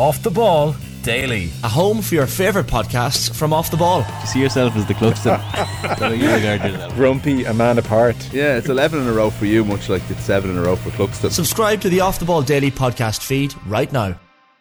Off 0.00 0.22
the 0.22 0.30
Ball 0.30 0.74
Daily. 1.02 1.50
A 1.62 1.68
home 1.68 2.00
for 2.00 2.14
your 2.14 2.26
favourite 2.26 2.66
podcasts 2.66 3.30
from 3.34 3.52
Off 3.52 3.70
the 3.70 3.76
Ball. 3.76 4.02
You 4.20 4.26
see 4.26 4.40
yourself 4.40 4.74
as 4.74 4.86
the 4.86 4.94
Cluxton. 4.94 5.98
so 5.98 6.08
you 6.08 6.32
regard 6.32 6.62
yourself. 6.62 6.94
Grumpy, 6.94 7.44
a 7.44 7.52
man 7.52 7.76
apart. 7.76 8.16
Yeah, 8.32 8.56
it's 8.56 8.70
11 8.70 9.02
in 9.02 9.06
a 9.06 9.12
row 9.12 9.28
for 9.28 9.44
you, 9.44 9.62
much 9.62 9.90
like 9.90 10.00
it's 10.08 10.22
7 10.22 10.48
in 10.48 10.56
a 10.56 10.62
row 10.62 10.76
for 10.76 10.88
Cluxton. 10.88 11.30
Subscribe 11.30 11.82
to 11.82 11.90
the 11.90 12.00
Off 12.00 12.18
the 12.18 12.24
Ball 12.24 12.40
Daily 12.40 12.70
podcast 12.70 13.22
feed 13.22 13.54
right 13.66 13.92
now. 13.92 14.18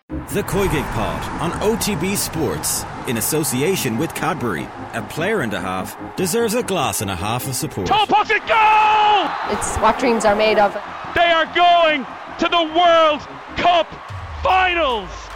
The 0.09 0.43
COYGIG 0.43 0.83
Pod 0.91 1.41
on 1.41 1.51
OTB 1.61 2.17
Sports 2.17 2.83
in 3.07 3.15
association 3.15 3.97
with 3.97 4.13
Cadbury. 4.13 4.67
A 4.93 5.01
player 5.03 5.39
and 5.39 5.53
a 5.53 5.61
half 5.61 5.97
deserves 6.17 6.53
a 6.53 6.63
glass 6.63 6.99
and 6.99 7.09
a 7.09 7.15
half 7.15 7.47
of 7.47 7.55
support. 7.55 7.87
Top 7.87 8.09
pocket 8.09 8.45
goal! 8.45 9.55
It's 9.57 9.77
what 9.77 9.97
dreams 9.99 10.25
are 10.25 10.35
made 10.35 10.59
of. 10.59 10.73
They 11.15 11.31
are 11.31 11.45
going 11.55 12.05
to 12.39 12.49
the 12.49 12.73
World 12.77 13.21
Cup 13.55 13.87
Finals! 14.43 15.28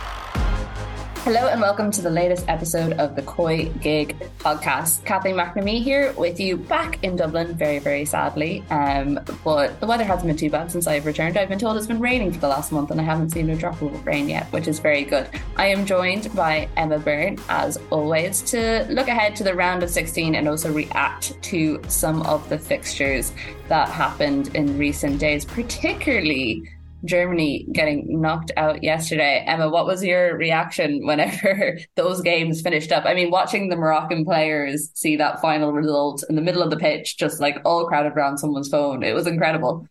Hello 1.24 1.48
and 1.48 1.62
welcome 1.62 1.90
to 1.90 2.02
the 2.02 2.10
latest 2.10 2.44
episode 2.50 2.92
of 3.00 3.16
the 3.16 3.22
Koi 3.22 3.70
Gig 3.80 4.20
podcast. 4.40 5.06
Kathleen 5.06 5.36
McNamee 5.36 5.82
here 5.82 6.12
with 6.18 6.38
you 6.38 6.58
back 6.58 7.02
in 7.02 7.16
Dublin, 7.16 7.56
very, 7.56 7.80
very 7.80 8.04
sadly. 8.04 8.62
Um, 8.70 9.18
but 9.42 9.80
the 9.80 9.88
weather 9.88 10.04
hasn't 10.04 10.28
been 10.28 10.36
too 10.36 10.50
bad 10.50 10.70
since 10.70 10.86
I've 10.86 11.06
returned. 11.06 11.38
I've 11.38 11.48
been 11.48 11.60
told 11.60 11.78
it's 11.78 11.88
been 11.88 12.02
raining 12.02 12.34
for 12.34 12.40
the 12.40 12.50
last 12.50 12.74
month 12.74 12.92
and 12.92 13.00
I 13.00 13.06
haven't 13.06 13.30
seen 13.30 13.50
a 13.52 13.56
drop 13.56 13.82
of 13.82 14.06
rain 14.06 14.28
yet, 14.28 14.52
which 14.52 14.68
is 14.68 14.80
very 14.80 15.06
good. 15.06 15.30
I 15.56 15.68
am 15.68 15.86
joined 15.86 16.36
by 16.36 16.68
Emma 16.76 17.00
Byrne, 17.00 17.38
as 17.48 17.78
always, 17.90 18.42
to 18.52 18.86
look 18.90 19.08
ahead 19.08 19.34
to 19.38 19.46
the 19.46 19.56
round 19.56 19.82
of 19.82 19.90
16 19.90 20.36
and 20.36 20.50
also 20.50 20.74
react 20.74 21.42
to 21.44 21.82
some 21.88 22.22
of 22.24 22.50
the 22.50 22.60
fixtures 22.60 23.32
that 23.70 23.88
happened 23.88 24.54
in 24.58 24.78
recent 24.78 25.20
days, 25.20 25.46
particularly 25.46 26.70
Germany 27.06 27.68
getting 27.72 28.22
knocked 28.22 28.52
out 28.56 28.84
yesterday. 28.84 29.44
Emma, 29.46 29.70
what 29.70 29.86
was 29.86 30.04
your 30.04 30.38
reaction 30.38 31.02
whenever 31.06 31.78
those 31.96 32.22
games 32.22 32.62
finished 32.62 32.92
up? 32.92 33.06
I 33.06 33.14
mean, 33.14 33.32
watching 33.32 33.70
the 33.70 33.76
Moroccan 33.76 34.26
players 34.26 34.90
see 34.94 35.16
that 35.18 35.42
final 35.42 35.72
result 35.72 36.24
in 36.30 36.36
the 36.36 36.42
middle 36.42 36.62
of 36.62 36.70
the 36.70 36.78
pitch, 36.78 37.18
just 37.18 37.40
like 37.40 37.58
all 37.66 37.86
crowded 37.88 38.14
around 38.14 38.38
someone's 38.38 38.70
phone, 38.70 39.04
it 39.04 39.14
was 39.14 39.28
incredible. 39.28 39.88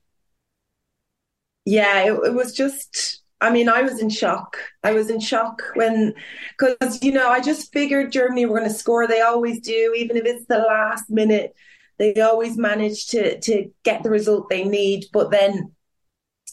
Yeah, 1.65 2.01
it, 2.01 2.13
it 2.27 2.35
was 2.35 2.53
just. 2.53 3.21
I 3.41 3.51
mean, 3.51 3.69
I 3.69 3.83
was 3.83 4.01
in 4.01 4.09
shock. 4.09 4.57
I 4.85 4.93
was 4.93 5.11
in 5.11 5.19
shock 5.19 5.63
when, 5.75 6.15
because, 6.57 7.03
you 7.03 7.11
know, 7.11 7.29
I 7.29 7.41
just 7.41 7.73
figured 7.73 8.13
Germany 8.13 8.47
were 8.47 8.59
going 8.59 8.71
to 8.71 8.75
score. 8.75 9.09
They 9.09 9.21
always 9.21 9.61
do, 9.61 9.93
even 9.99 10.17
if 10.17 10.25
it's 10.25 10.47
the 10.47 10.59
last 10.59 11.11
minute. 11.11 11.53
They 11.99 12.15
always 12.21 12.57
manage 12.57 13.09
to 13.09 13.41
to 13.41 13.71
get 13.85 14.05
the 14.05 14.11
result 14.11 14.49
they 14.49 14.65
need. 14.65 15.07
But 15.13 15.33
then 15.33 15.73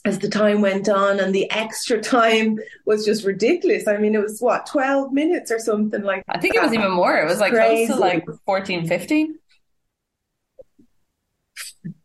as 0.05 0.19
the 0.19 0.29
time 0.29 0.61
went 0.61 0.87
on 0.87 1.19
and 1.19 1.33
the 1.35 1.49
extra 1.51 2.01
time 2.01 2.57
was 2.85 3.05
just 3.05 3.25
ridiculous. 3.25 3.87
I 3.87 3.97
mean, 3.97 4.15
it 4.15 4.21
was 4.21 4.39
what, 4.39 4.65
12 4.65 5.11
minutes 5.11 5.51
or 5.51 5.59
something 5.59 6.03
like 6.03 6.23
I 6.29 6.39
think 6.39 6.55
that. 6.55 6.61
it 6.61 6.65
was 6.65 6.73
even 6.73 6.91
more. 6.91 7.17
It 7.17 7.25
was 7.25 7.39
like 7.39 7.53
Crazy. 7.53 7.87
close 7.87 7.97
to 7.97 8.01
like 8.01 8.25
14, 8.45 8.87
15. 8.87 9.39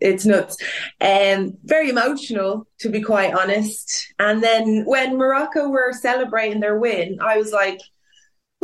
It's 0.00 0.25
nuts. 0.25 0.56
Um, 1.00 1.56
very 1.65 1.91
emotional, 1.91 2.67
to 2.81 2.89
be 2.89 3.00
quite 3.00 3.34
honest. 3.34 4.12
And 4.19 4.42
then 4.42 4.84
when 4.84 5.17
Morocco 5.17 5.69
were 5.69 5.92
celebrating 5.92 6.61
their 6.61 6.78
win, 6.78 7.19
I 7.20 7.39
was 7.39 7.53
like, 7.53 7.81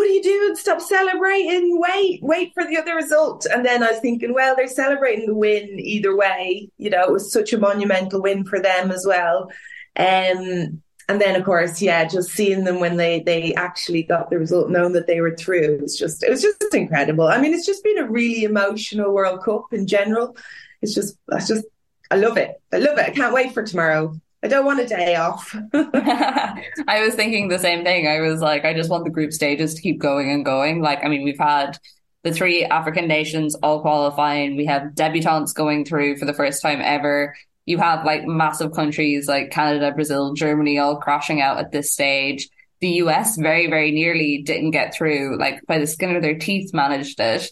what 0.01 0.09
are 0.09 0.13
you 0.15 0.23
doing? 0.23 0.57
Stop 0.57 0.81
celebrating. 0.81 1.79
Wait, 1.79 2.23
wait 2.23 2.55
for 2.55 2.65
the 2.65 2.79
other 2.79 2.95
result. 2.95 3.45
And 3.45 3.67
then 3.67 3.83
I 3.83 3.91
was 3.91 4.01
thinking, 4.01 4.33
well, 4.33 4.57
they're 4.57 4.67
celebrating 4.67 5.27
the 5.27 5.35
win 5.35 5.79
either 5.79 6.17
way. 6.17 6.71
You 6.79 6.89
know, 6.89 7.03
it 7.03 7.13
was 7.13 7.31
such 7.31 7.53
a 7.53 7.59
monumental 7.59 8.23
win 8.23 8.45
for 8.45 8.59
them 8.59 8.91
as 8.93 9.05
well. 9.07 9.51
Um, 9.97 10.81
and 11.07 11.21
then 11.21 11.37
of 11.37 11.45
course, 11.45 11.83
yeah, 11.83 12.07
just 12.07 12.31
seeing 12.31 12.65
them 12.65 12.81
when 12.81 12.97
they 12.97 13.21
they 13.21 13.53
actually 13.57 14.03
got 14.03 14.31
the 14.31 14.39
result, 14.39 14.71
knowing 14.71 14.95
that 14.95 15.07
they 15.07 15.21
were 15.21 15.37
through, 15.37 15.75
it 15.75 15.83
was 15.83 15.99
just 15.99 16.23
it 16.23 16.31
was 16.31 16.41
just 16.41 16.73
incredible. 16.73 17.27
I 17.27 17.39
mean, 17.39 17.53
it's 17.53 17.67
just 17.67 17.85
been 17.85 17.99
a 17.99 18.11
really 18.11 18.45
emotional 18.45 19.13
World 19.13 19.45
Cup 19.45 19.67
in 19.71 19.87
general. 19.87 20.35
It's 20.81 20.95
just 20.95 21.19
I 21.31 21.41
just 21.41 21.67
I 22.11 22.17
love 22.17 22.39
it. 22.39 22.59
I 22.73 22.79
love 22.79 22.97
it. 22.97 23.05
I 23.05 23.11
can't 23.11 23.35
wait 23.35 23.53
for 23.53 23.65
tomorrow. 23.65 24.19
I 24.43 24.49
don't 24.49 24.65
want 24.65 24.81
a 24.81 24.87
day 24.87 25.17
off. 25.17 25.55
I 25.75 27.03
was 27.05 27.15
thinking 27.15 27.49
the 27.49 27.59
same 27.59 27.85
thing. 27.85 28.09
I 28.09 28.21
was 28.21 28.41
like, 28.41 28.65
I 28.65 28.73
just 28.73 28.89
want 28.89 29.05
the 29.05 29.11
group 29.11 29.33
stages 29.33 29.75
to 29.75 29.83
keep 29.83 30.01
going 30.01 30.31
and 30.31 30.45
going. 30.45 30.81
Like, 30.81 31.05
I 31.05 31.09
mean, 31.09 31.25
we've 31.25 31.39
had 31.39 31.79
the 32.23 32.33
three 32.33 32.65
African 32.65 33.07
nations 33.07 33.55
all 33.57 33.81
qualifying. 33.81 34.57
We 34.57 34.67
have 34.67 34.95
debutantes 34.95 35.55
going 35.55 35.85
through 35.85 36.17
for 36.17 36.25
the 36.25 36.33
first 36.33 36.63
time 36.63 36.81
ever. 36.83 37.37
You 37.67 37.79
have 37.79 38.05
like 38.05 38.25
massive 38.25 38.73
countries 38.73 39.29
like 39.29 39.51
Canada, 39.51 39.93
Brazil, 39.93 40.33
Germany 40.33 40.79
all 40.79 40.97
crashing 40.97 41.41
out 41.41 41.59
at 41.59 41.71
this 41.71 41.93
stage. 41.93 42.49
The 42.81 42.89
US 43.03 43.37
very, 43.37 43.69
very 43.69 43.91
nearly 43.91 44.43
didn't 44.43 44.71
get 44.71 44.95
through, 44.95 45.39
like 45.39 45.61
by 45.67 45.79
the 45.79 45.87
skin 45.87 46.17
of 46.17 46.23
their 46.23 46.39
teeth 46.39 46.73
managed 46.73 47.21
it. 47.21 47.51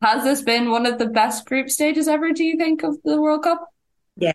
Has 0.00 0.22
this 0.22 0.42
been 0.42 0.70
one 0.70 0.86
of 0.86 0.98
the 0.98 1.08
best 1.08 1.44
group 1.44 1.68
stages 1.68 2.08
ever, 2.08 2.32
do 2.32 2.44
you 2.44 2.56
think, 2.56 2.84
of 2.84 2.96
the 3.04 3.20
World 3.20 3.42
Cup? 3.42 3.66
Yeah, 4.16 4.32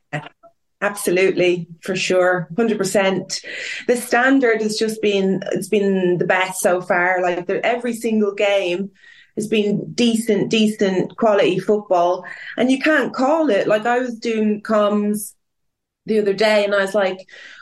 Absolutely, 0.85 1.67
for 1.81 1.95
sure, 1.95 2.47
hundred 2.55 2.77
percent. 2.77 3.41
The 3.87 3.97
standard 3.97 4.61
has 4.61 4.77
just 4.77 5.01
been 5.01 5.41
it's 5.51 5.67
been 5.67 6.19
the 6.19 6.25
best 6.27 6.61
so 6.61 6.79
far. 6.79 7.21
Like 7.23 7.49
every 7.49 7.93
single 7.93 8.33
game 8.35 8.91
has 9.35 9.47
been 9.47 9.91
decent, 9.93 10.49
decent 10.49 11.17
quality 11.17 11.57
football, 11.59 12.23
and 12.57 12.69
you 12.71 12.79
can't 12.79 13.13
call 13.13 13.49
it. 13.49 13.67
Like 13.67 13.85
I 13.87 13.97
was 13.99 14.19
doing 14.19 14.61
comms 14.61 15.33
the 16.05 16.19
other 16.19 16.33
day, 16.33 16.65
and 16.65 16.75
I 16.75 16.81
was 16.81 16.95
like, 16.95 17.19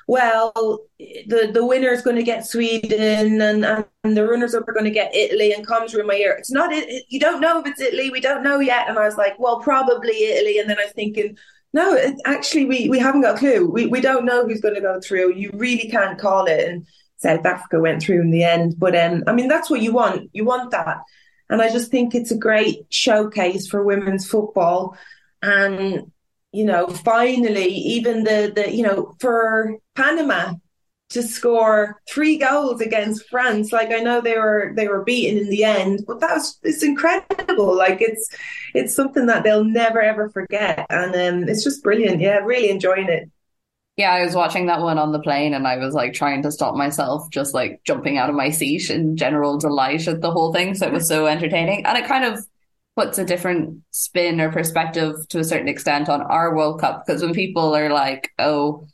"Well, 0.07 0.51
the 0.99 1.51
the 1.53 1.65
winner 1.65 1.89
is 1.89 2.01
going 2.01 2.17
to 2.17 2.23
get 2.23 2.45
Sweden, 2.45 3.41
and, 3.41 3.65
and 4.03 4.17
the 4.17 4.27
runners 4.27 4.53
up 4.55 4.67
are 4.67 4.73
going 4.73 4.85
to 4.85 4.91
get 4.91 5.15
Italy." 5.15 5.53
And 5.53 5.65
comms 5.67 5.93
were 5.93 6.01
in 6.01 6.07
my 6.07 6.15
ear. 6.15 6.33
It's 6.37 6.51
not 6.51 6.73
it. 6.73 7.05
You 7.09 7.19
don't 7.19 7.41
know 7.41 7.59
if 7.59 7.67
it's 7.67 7.81
Italy. 7.81 8.09
We 8.09 8.21
don't 8.21 8.43
know 8.43 8.59
yet. 8.59 8.89
And 8.89 8.99
I 8.99 9.05
was 9.05 9.17
like, 9.17 9.39
"Well, 9.39 9.59
probably 9.61 10.25
Italy." 10.25 10.59
And 10.59 10.69
then 10.69 10.79
I 10.79 10.83
was 10.85 10.93
thinking 10.93 11.37
no, 11.73 11.95
it, 11.95 12.15
actually, 12.25 12.65
we, 12.65 12.87
we 12.87 12.99
haven't 12.99 13.21
got 13.21 13.35
a 13.35 13.39
clue. 13.39 13.69
We, 13.69 13.87
we 13.87 13.99
don't 13.99 14.25
know 14.25 14.45
who's 14.45 14.61
going 14.61 14.75
to 14.75 14.81
go 14.81 15.01
through. 15.01 15.33
You 15.33 15.49
really 15.53 15.89
can't 15.89 16.19
call 16.19 16.45
it. 16.45 16.67
And 16.67 16.85
South 17.17 17.45
Africa 17.45 17.79
went 17.79 18.01
through 18.01 18.21
in 18.21 18.29
the 18.29 18.43
end. 18.43 18.75
But 18.77 18.95
um, 18.95 19.23
I 19.25 19.33
mean, 19.33 19.47
that's 19.47 19.69
what 19.69 19.81
you 19.81 19.91
want. 19.91 20.29
You 20.33 20.45
want 20.45 20.71
that. 20.71 20.99
And 21.49 21.61
I 21.61 21.71
just 21.71 21.89
think 21.89 22.13
it's 22.13 22.31
a 22.31 22.37
great 22.37 22.85
showcase 22.89 23.67
for 23.67 23.83
women's 23.83 24.27
football. 24.27 24.95
And, 25.41 26.11
you 26.51 26.65
know, 26.65 26.87
finally, 26.87 27.67
even 27.67 28.23
the, 28.23 28.51
the 28.55 28.73
you 28.73 28.83
know, 28.83 29.15
for 29.19 29.77
Panama, 29.95 30.53
to 31.13 31.23
score 31.23 32.01
three 32.09 32.37
goals 32.37 32.81
against 32.81 33.29
France. 33.29 33.71
Like 33.71 33.91
I 33.91 33.99
know 33.99 34.21
they 34.21 34.37
were 34.37 34.73
they 34.75 34.87
were 34.87 35.03
beaten 35.03 35.37
in 35.37 35.49
the 35.49 35.63
end, 35.63 36.03
but 36.07 36.19
that 36.19 36.35
was 36.35 36.59
it's 36.63 36.83
incredible. 36.83 37.75
Like 37.75 38.01
it's 38.01 38.29
it's 38.73 38.95
something 38.95 39.25
that 39.27 39.43
they'll 39.43 39.63
never 39.63 40.01
ever 40.01 40.29
forget, 40.29 40.85
and 40.89 41.15
um, 41.15 41.49
it's 41.49 41.63
just 41.63 41.83
brilliant. 41.83 42.21
Yeah, 42.21 42.37
really 42.39 42.69
enjoying 42.69 43.09
it. 43.09 43.29
Yeah, 43.95 44.11
I 44.11 44.25
was 44.25 44.33
watching 44.33 44.65
that 44.65 44.81
one 44.81 44.97
on 44.97 45.11
the 45.11 45.19
plane 45.19 45.53
and 45.53 45.67
I 45.67 45.77
was 45.77 45.93
like 45.93 46.13
trying 46.13 46.41
to 46.41 46.51
stop 46.51 46.73
myself, 46.73 47.29
just 47.29 47.53
like 47.53 47.81
jumping 47.85 48.17
out 48.17 48.27
of 48.27 48.35
my 48.35 48.49
seat 48.49 48.89
in 48.89 49.15
general 49.15 49.59
delight 49.59 50.07
at 50.07 50.19
the 50.21 50.31
whole 50.31 50.51
thing. 50.51 50.73
So 50.73 50.87
it 50.87 50.93
was 50.93 51.07
so 51.07 51.27
entertaining. 51.27 51.85
And 51.85 51.95
it 51.95 52.07
kind 52.07 52.25
of 52.25 52.43
puts 52.95 53.19
a 53.19 53.25
different 53.25 53.83
spin 53.91 54.41
or 54.41 54.51
perspective 54.51 55.15
to 55.29 55.39
a 55.39 55.43
certain 55.43 55.67
extent 55.67 56.09
on 56.09 56.23
our 56.23 56.55
World 56.55 56.81
Cup. 56.81 57.05
Because 57.05 57.21
when 57.21 57.33
people 57.33 57.75
are 57.75 57.91
like, 57.91 58.31
oh, 58.39 58.87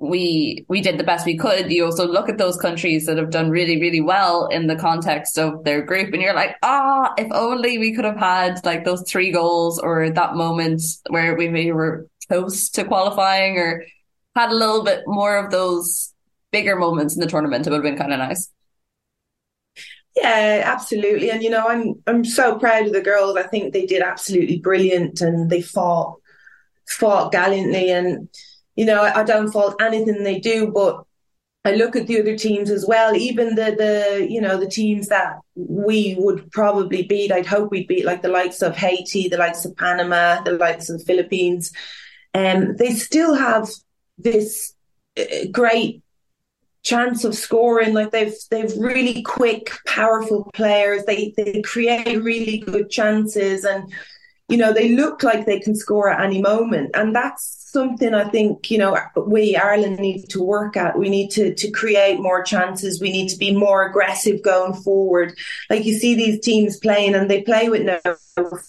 we 0.00 0.64
we 0.68 0.80
did 0.80 0.96
the 0.96 1.04
best 1.04 1.26
we 1.26 1.36
could. 1.36 1.72
You 1.72 1.84
also 1.84 2.06
look 2.06 2.28
at 2.28 2.38
those 2.38 2.56
countries 2.56 3.06
that 3.06 3.18
have 3.18 3.30
done 3.30 3.50
really 3.50 3.80
really 3.80 4.00
well 4.00 4.46
in 4.46 4.68
the 4.68 4.76
context 4.76 5.38
of 5.38 5.64
their 5.64 5.82
group 5.82 6.12
and 6.12 6.22
you're 6.22 6.34
like 6.34 6.56
ah 6.62 7.12
if 7.18 7.26
only 7.32 7.78
we 7.78 7.94
could 7.94 8.04
have 8.04 8.16
had 8.16 8.64
like 8.64 8.84
those 8.84 9.02
three 9.08 9.32
goals 9.32 9.78
or 9.80 10.10
that 10.10 10.34
moment 10.36 10.82
where 11.10 11.34
we 11.34 11.48
maybe 11.48 11.72
were 11.72 12.06
close 12.28 12.68
to 12.70 12.84
qualifying 12.84 13.58
or 13.58 13.84
had 14.36 14.50
a 14.50 14.54
little 14.54 14.84
bit 14.84 15.02
more 15.06 15.36
of 15.36 15.50
those 15.50 16.14
bigger 16.52 16.76
moments 16.76 17.14
in 17.14 17.20
the 17.20 17.26
tournament 17.26 17.66
it 17.66 17.70
would 17.70 17.76
have 17.76 17.82
been 17.82 17.98
kind 17.98 18.12
of 18.12 18.20
nice. 18.20 18.50
Yeah 20.14 20.62
absolutely. 20.64 21.30
And 21.30 21.42
you 21.42 21.50
know 21.50 21.66
i'm 21.66 21.94
i'm 22.06 22.24
so 22.24 22.56
proud 22.56 22.86
of 22.86 22.92
the 22.92 23.00
girls. 23.00 23.36
I 23.36 23.42
think 23.42 23.72
they 23.72 23.84
did 23.84 24.02
absolutely 24.02 24.60
brilliant 24.60 25.20
and 25.20 25.50
they 25.50 25.60
fought 25.60 26.20
fought 26.86 27.32
gallantly 27.32 27.90
and 27.90 28.28
you 28.78 28.84
know, 28.84 29.02
I, 29.02 29.20
I 29.20 29.24
don't 29.24 29.50
fault 29.50 29.82
anything 29.82 30.22
they 30.22 30.38
do, 30.38 30.68
but 30.68 31.02
I 31.64 31.72
look 31.72 31.96
at 31.96 32.06
the 32.06 32.20
other 32.20 32.38
teams 32.38 32.70
as 32.70 32.86
well, 32.86 33.16
even 33.16 33.56
the 33.56 33.74
the 33.76 34.26
you 34.30 34.40
know 34.40 34.56
the 34.56 34.70
teams 34.70 35.08
that 35.08 35.40
we 35.56 36.14
would 36.16 36.48
probably 36.52 37.02
beat. 37.02 37.32
I'd 37.32 37.44
hope 37.44 37.72
we'd 37.72 37.88
beat 37.88 38.04
like 38.04 38.22
the 38.22 38.28
likes 38.28 38.62
of 38.62 38.76
Haiti, 38.76 39.28
the 39.28 39.36
likes 39.36 39.64
of 39.64 39.76
Panama, 39.76 40.42
the 40.42 40.52
likes 40.52 40.88
of 40.88 41.00
the 41.00 41.04
Philippines, 41.04 41.72
and 42.32 42.68
um, 42.68 42.76
they 42.76 42.90
still 42.90 43.34
have 43.34 43.68
this 44.16 44.74
uh, 45.18 45.48
great 45.50 46.00
chance 46.84 47.24
of 47.24 47.34
scoring. 47.34 47.94
Like 47.94 48.12
they've 48.12 48.36
they've 48.52 48.78
really 48.78 49.22
quick, 49.22 49.72
powerful 49.88 50.48
players. 50.54 51.04
They 51.04 51.34
they 51.36 51.62
create 51.62 52.22
really 52.22 52.58
good 52.58 52.90
chances 52.90 53.64
and 53.64 53.92
you 54.48 54.56
know, 54.56 54.72
they 54.72 54.90
look 54.90 55.22
like 55.22 55.44
they 55.44 55.60
can 55.60 55.74
score 55.74 56.08
at 56.08 56.24
any 56.24 56.40
moment. 56.40 56.90
And 56.94 57.14
that's 57.14 57.58
something 57.70 58.14
I 58.14 58.24
think, 58.24 58.70
you 58.70 58.78
know, 58.78 58.96
we, 59.26 59.56
Ireland, 59.56 59.98
need 59.98 60.30
to 60.30 60.42
work 60.42 60.76
at. 60.76 60.98
We 60.98 61.10
need 61.10 61.30
to, 61.32 61.54
to 61.54 61.70
create 61.70 62.18
more 62.18 62.42
chances. 62.42 63.00
We 63.00 63.12
need 63.12 63.28
to 63.28 63.36
be 63.36 63.54
more 63.54 63.86
aggressive 63.86 64.42
going 64.42 64.72
forward. 64.72 65.36
Like 65.68 65.84
you 65.84 65.98
see 65.98 66.14
these 66.14 66.40
teams 66.40 66.78
playing 66.78 67.14
and 67.14 67.30
they 67.30 67.42
play 67.42 67.68
with 67.68 67.82
no 67.82 68.00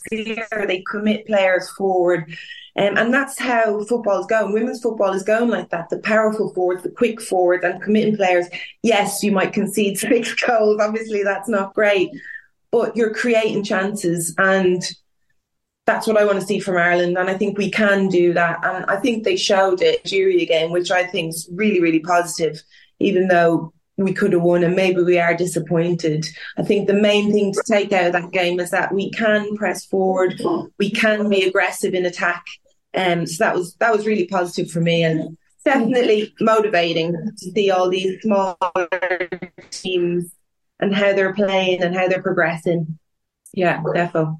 fear, 0.09 0.47
they 0.67 0.83
commit 0.89 1.27
players 1.27 1.69
forward. 1.71 2.29
Um, 2.75 2.97
and 2.97 3.13
that's 3.13 3.39
how 3.39 3.83
football 3.85 4.19
is 4.19 4.25
going. 4.25 4.53
Women's 4.53 4.81
football 4.81 5.13
is 5.13 5.23
going 5.23 5.49
like 5.49 5.69
that. 5.69 5.89
The 5.89 5.99
powerful 5.99 6.53
forwards, 6.53 6.83
the 6.83 6.89
quick 6.89 7.21
forwards, 7.21 7.63
and 7.63 7.81
committing 7.81 8.15
players. 8.15 8.47
Yes, 8.83 9.23
you 9.23 9.31
might 9.31 9.53
concede 9.53 9.97
six 9.97 10.33
goals. 10.35 10.79
Obviously, 10.79 11.23
that's 11.23 11.49
not 11.49 11.73
great, 11.73 12.09
but 12.71 12.95
you're 12.95 13.13
creating 13.13 13.63
chances. 13.63 14.35
And 14.37 14.83
that's 15.89 16.05
what 16.05 16.17
I 16.17 16.25
want 16.25 16.39
to 16.39 16.45
see 16.45 16.59
from 16.59 16.77
Ireland, 16.77 17.17
and 17.17 17.31
I 17.31 17.35
think 17.35 17.57
we 17.57 17.71
can 17.71 18.09
do 18.09 18.31
that. 18.33 18.63
And 18.63 18.85
I 18.85 18.97
think 18.97 19.23
they 19.23 19.35
showed 19.35 19.81
it 19.81 20.05
Nigeria 20.05 20.45
game, 20.45 20.71
which 20.71 20.91
I 20.91 21.03
think 21.03 21.33
is 21.33 21.49
really, 21.51 21.81
really 21.81 21.99
positive. 21.99 22.61
Even 22.99 23.27
though 23.27 23.73
we 23.97 24.13
could 24.13 24.33
have 24.33 24.43
won, 24.43 24.63
and 24.63 24.75
maybe 24.75 25.01
we 25.01 25.17
are 25.17 25.35
disappointed. 25.35 26.27
I 26.57 26.61
think 26.61 26.87
the 26.87 26.93
main 26.93 27.31
thing 27.31 27.53
to 27.53 27.63
take 27.65 27.91
out 27.91 28.05
of 28.05 28.13
that 28.13 28.31
game 28.31 28.59
is 28.59 28.69
that 28.69 28.93
we 28.93 29.09
can 29.11 29.55
press 29.57 29.83
forward, 29.83 30.39
we 30.77 30.91
can 30.91 31.27
be 31.27 31.43
aggressive 31.43 31.95
in 31.95 32.05
attack, 32.05 32.45
and 32.93 33.21
um, 33.21 33.25
so 33.25 33.43
that 33.43 33.55
was 33.55 33.73
that 33.75 33.91
was 33.91 34.05
really 34.05 34.27
positive 34.27 34.69
for 34.69 34.81
me, 34.81 35.03
and 35.03 35.35
definitely 35.65 36.35
motivating 36.39 37.13
to 37.13 37.51
see 37.51 37.71
all 37.71 37.89
these 37.89 38.21
smaller 38.21 39.29
teams 39.71 40.35
and 40.79 40.93
how 40.93 41.13
they're 41.13 41.33
playing 41.33 41.81
and 41.81 41.95
how 41.95 42.07
they're 42.07 42.21
progressing. 42.21 42.99
Yeah, 43.53 43.81
definitely. 43.95 44.35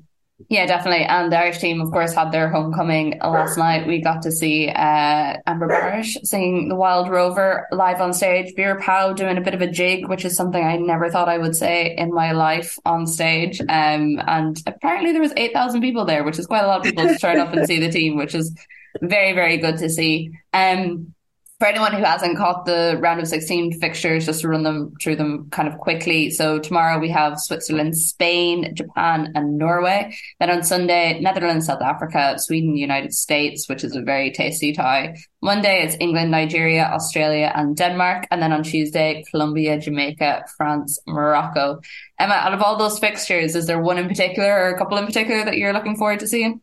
Yeah, 0.47 0.65
definitely. 0.65 1.03
And 1.03 1.31
the 1.31 1.37
Irish 1.37 1.57
team, 1.59 1.81
of 1.81 1.91
course, 1.91 2.13
had 2.13 2.31
their 2.31 2.49
homecoming 2.49 3.19
last 3.21 3.57
night. 3.57 3.85
We 3.85 4.01
got 4.01 4.21
to 4.21 4.31
see 4.31 4.69
uh, 4.69 5.37
Amber 5.45 5.67
Barrett 5.67 6.05
singing 6.05 6.69
The 6.69 6.75
Wild 6.75 7.09
Rover 7.09 7.67
live 7.71 7.99
on 7.99 8.13
stage. 8.13 8.53
Vera 8.55 8.81
Pauw 8.81 9.15
doing 9.15 9.37
a 9.37 9.41
bit 9.41 9.53
of 9.53 9.61
a 9.61 9.69
jig, 9.69 10.07
which 10.07 10.23
is 10.23 10.37
something 10.37 10.63
I 10.63 10.77
never 10.77 11.09
thought 11.11 11.27
I 11.27 11.37
would 11.37 11.55
say 11.55 11.93
in 11.95 12.13
my 12.13 12.31
life 12.31 12.77
on 12.85 13.05
stage. 13.05 13.59
Um, 13.59 14.21
and 14.25 14.57
apparently 14.65 15.11
there 15.11 15.21
was 15.21 15.33
8,000 15.35 15.81
people 15.81 16.05
there, 16.05 16.23
which 16.23 16.39
is 16.39 16.47
quite 16.47 16.63
a 16.63 16.67
lot 16.67 16.79
of 16.79 16.85
people 16.85 17.05
to 17.05 17.17
turn 17.17 17.39
up 17.39 17.53
and 17.53 17.67
see 17.67 17.79
the 17.79 17.91
team, 17.91 18.15
which 18.15 18.33
is 18.33 18.55
very, 19.01 19.33
very 19.33 19.57
good 19.57 19.77
to 19.79 19.89
see. 19.89 20.31
Um, 20.53 21.13
for 21.59 21.67
anyone 21.67 21.91
who 21.91 22.03
hasn't 22.03 22.37
caught 22.37 22.65
the 22.65 22.97
round 23.01 23.19
of 23.19 23.27
16 23.27 23.81
fixtures, 23.81 24.25
just 24.25 24.41
to 24.41 24.47
run 24.47 24.63
them 24.63 24.93
through 25.01 25.17
them 25.17 25.49
kind 25.49 25.67
of 25.67 25.77
quickly. 25.77 26.29
So 26.29 26.57
tomorrow 26.57 26.99
we 26.99 27.09
have 27.09 27.37
Switzerland, 27.37 27.97
Spain, 27.97 28.73
Japan, 28.73 29.33
and 29.35 29.57
Norway. 29.57 30.15
Then 30.39 30.49
on 30.49 30.63
Sunday, 30.63 31.19
Netherlands, 31.19 31.65
South 31.65 31.81
Africa, 31.81 32.39
Sweden, 32.39 32.77
United 32.77 33.13
States, 33.13 33.67
which 33.67 33.83
is 33.83 33.93
a 33.93 34.01
very 34.01 34.31
tasty 34.31 34.71
tie. 34.71 35.17
Monday, 35.41 35.83
it's 35.83 35.97
England, 35.99 36.31
Nigeria, 36.31 36.85
Australia, 36.93 37.51
and 37.53 37.75
Denmark. 37.75 38.27
And 38.31 38.41
then 38.41 38.53
on 38.53 38.63
Tuesday, 38.63 39.25
Colombia, 39.29 39.77
Jamaica, 39.77 40.45
France, 40.55 40.97
Morocco. 41.07 41.81
Emma, 42.17 42.35
out 42.35 42.53
of 42.53 42.61
all 42.61 42.77
those 42.77 42.99
fixtures, 42.99 43.55
is 43.55 43.67
there 43.67 43.81
one 43.81 43.97
in 43.97 44.07
particular 44.07 44.49
or 44.49 44.69
a 44.69 44.77
couple 44.77 44.97
in 44.97 45.05
particular 45.05 45.43
that 45.43 45.57
you're 45.57 45.73
looking 45.73 45.97
forward 45.97 46.21
to 46.21 46.27
seeing? 46.27 46.61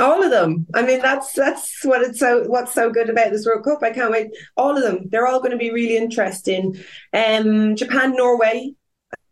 All 0.00 0.24
of 0.24 0.30
them. 0.30 0.66
I 0.74 0.82
mean, 0.82 1.00
that's 1.00 1.32
that's 1.34 1.84
what 1.84 2.02
it's 2.02 2.18
so 2.18 2.44
what's 2.48 2.74
so 2.74 2.90
good 2.90 3.08
about 3.08 3.30
this 3.30 3.46
World 3.46 3.64
Cup. 3.64 3.82
I 3.82 3.90
can't 3.90 4.10
wait. 4.10 4.30
All 4.56 4.76
of 4.76 4.82
them. 4.82 5.08
They're 5.08 5.26
all 5.26 5.38
going 5.38 5.52
to 5.52 5.56
be 5.56 5.70
really 5.70 5.96
interesting. 5.96 6.76
Um, 7.12 7.76
Japan, 7.76 8.16
Norway, 8.16 8.74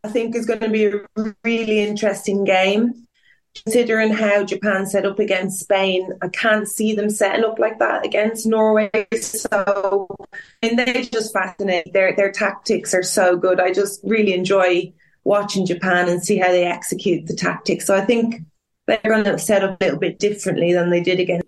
I 0.04 0.08
think 0.08 0.36
is 0.36 0.46
going 0.46 0.60
to 0.60 0.68
be 0.68 0.86
a 0.86 1.34
really 1.42 1.80
interesting 1.80 2.44
game. 2.44 3.06
Considering 3.64 4.12
how 4.14 4.44
Japan 4.44 4.86
set 4.86 5.04
up 5.04 5.18
against 5.18 5.60
Spain, 5.60 6.10
I 6.22 6.28
can't 6.28 6.66
see 6.66 6.94
them 6.94 7.10
setting 7.10 7.44
up 7.44 7.58
like 7.58 7.78
that 7.80 8.06
against 8.06 8.46
Norway. 8.46 8.90
So, 9.20 10.06
and 10.62 10.78
they 10.78 11.02
just 11.12 11.34
fascinate. 11.34 11.92
Their 11.92 12.14
their 12.16 12.32
tactics 12.32 12.94
are 12.94 13.02
so 13.02 13.36
good. 13.36 13.60
I 13.60 13.72
just 13.72 14.00
really 14.04 14.32
enjoy 14.32 14.92
watching 15.24 15.66
Japan 15.66 16.08
and 16.08 16.22
see 16.24 16.38
how 16.38 16.48
they 16.48 16.64
execute 16.64 17.26
the 17.26 17.34
tactics. 17.34 17.86
So 17.86 17.94
I 17.94 18.00
think 18.02 18.36
they're 18.86 19.00
going 19.04 19.24
to 19.24 19.38
set 19.38 19.64
up 19.64 19.80
a 19.80 19.84
little 19.84 20.00
bit 20.00 20.18
differently 20.18 20.72
than 20.72 20.90
they 20.90 21.00
did 21.00 21.20
again. 21.20 21.42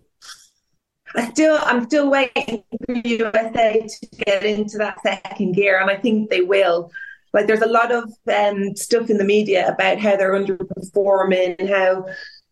I 1.17 1.31
still, 1.31 1.59
I'm 1.63 1.85
still 1.85 2.11
waiting 2.11 2.65
for 2.87 2.95
USA 2.95 3.87
to 3.87 4.07
get 4.25 4.45
into 4.45 4.79
that 4.79 5.01
second 5.03 5.53
gear, 5.53 5.81
and 5.81 5.91
I 5.91 5.97
think 5.97 6.31
they 6.31 6.41
will. 6.41 6.91
Like, 7.33 7.47
there's 7.47 7.63
a 7.63 7.67
lot 7.67 7.93
of 7.93 8.13
um, 8.33 8.77
stuff 8.77 9.11
in 9.11 9.19
the 9.19 9.25
media 9.25 9.69
about 9.69 9.99
how 9.99 10.17
they're 10.17 10.33
underperforming, 10.33 11.69
how 11.69 12.07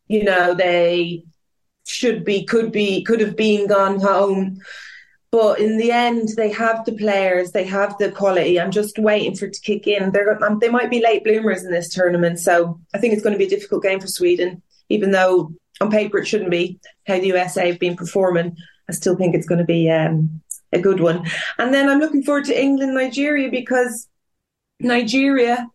you 0.08 0.24
know 0.24 0.54
they 0.54 1.24
should 1.86 2.24
be, 2.24 2.44
could 2.44 2.70
be, 2.70 3.02
could 3.02 3.20
have 3.20 3.36
been 3.36 3.66
gone 3.66 4.00
home. 4.00 4.58
But 5.32 5.60
in 5.60 5.78
the 5.78 5.90
end, 5.90 6.30
they 6.36 6.52
have 6.52 6.84
the 6.84 6.92
players, 6.92 7.52
they 7.52 7.64
have 7.64 7.96
the 7.98 8.12
quality. 8.12 8.60
I'm 8.60 8.70
just 8.70 8.98
waiting 8.98 9.34
for 9.34 9.46
it 9.46 9.54
to 9.54 9.60
kick 9.60 9.86
in. 9.86 10.12
They're, 10.12 10.44
um, 10.44 10.58
they 10.58 10.68
might 10.68 10.90
be 10.90 11.02
late 11.02 11.24
bloomers 11.24 11.64
in 11.64 11.72
this 11.72 11.88
tournament, 11.88 12.38
so 12.38 12.78
I 12.94 12.98
think 12.98 13.14
it's 13.14 13.22
going 13.22 13.32
to 13.32 13.38
be 13.38 13.46
a 13.46 13.56
difficult 13.56 13.82
game 13.82 13.98
for 13.98 14.08
Sweden 14.08 14.62
even 14.92 15.10
though 15.10 15.52
on 15.80 15.90
paper 15.90 16.18
it 16.18 16.26
shouldn't 16.26 16.50
be 16.50 16.78
how 17.06 17.18
the 17.18 17.28
USA 17.28 17.68
have 17.68 17.78
been 17.78 17.96
performing. 17.96 18.56
I 18.88 18.92
still 18.92 19.16
think 19.16 19.34
it's 19.34 19.46
going 19.46 19.58
to 19.58 19.64
be 19.64 19.90
um, 19.90 20.42
a 20.72 20.80
good 20.80 21.00
one. 21.00 21.26
And 21.58 21.72
then 21.72 21.88
I'm 21.88 21.98
looking 21.98 22.22
forward 22.22 22.44
to 22.46 22.60
England, 22.60 22.94
Nigeria 22.94 23.50
because 23.50 24.08
Nigeria 24.80 25.68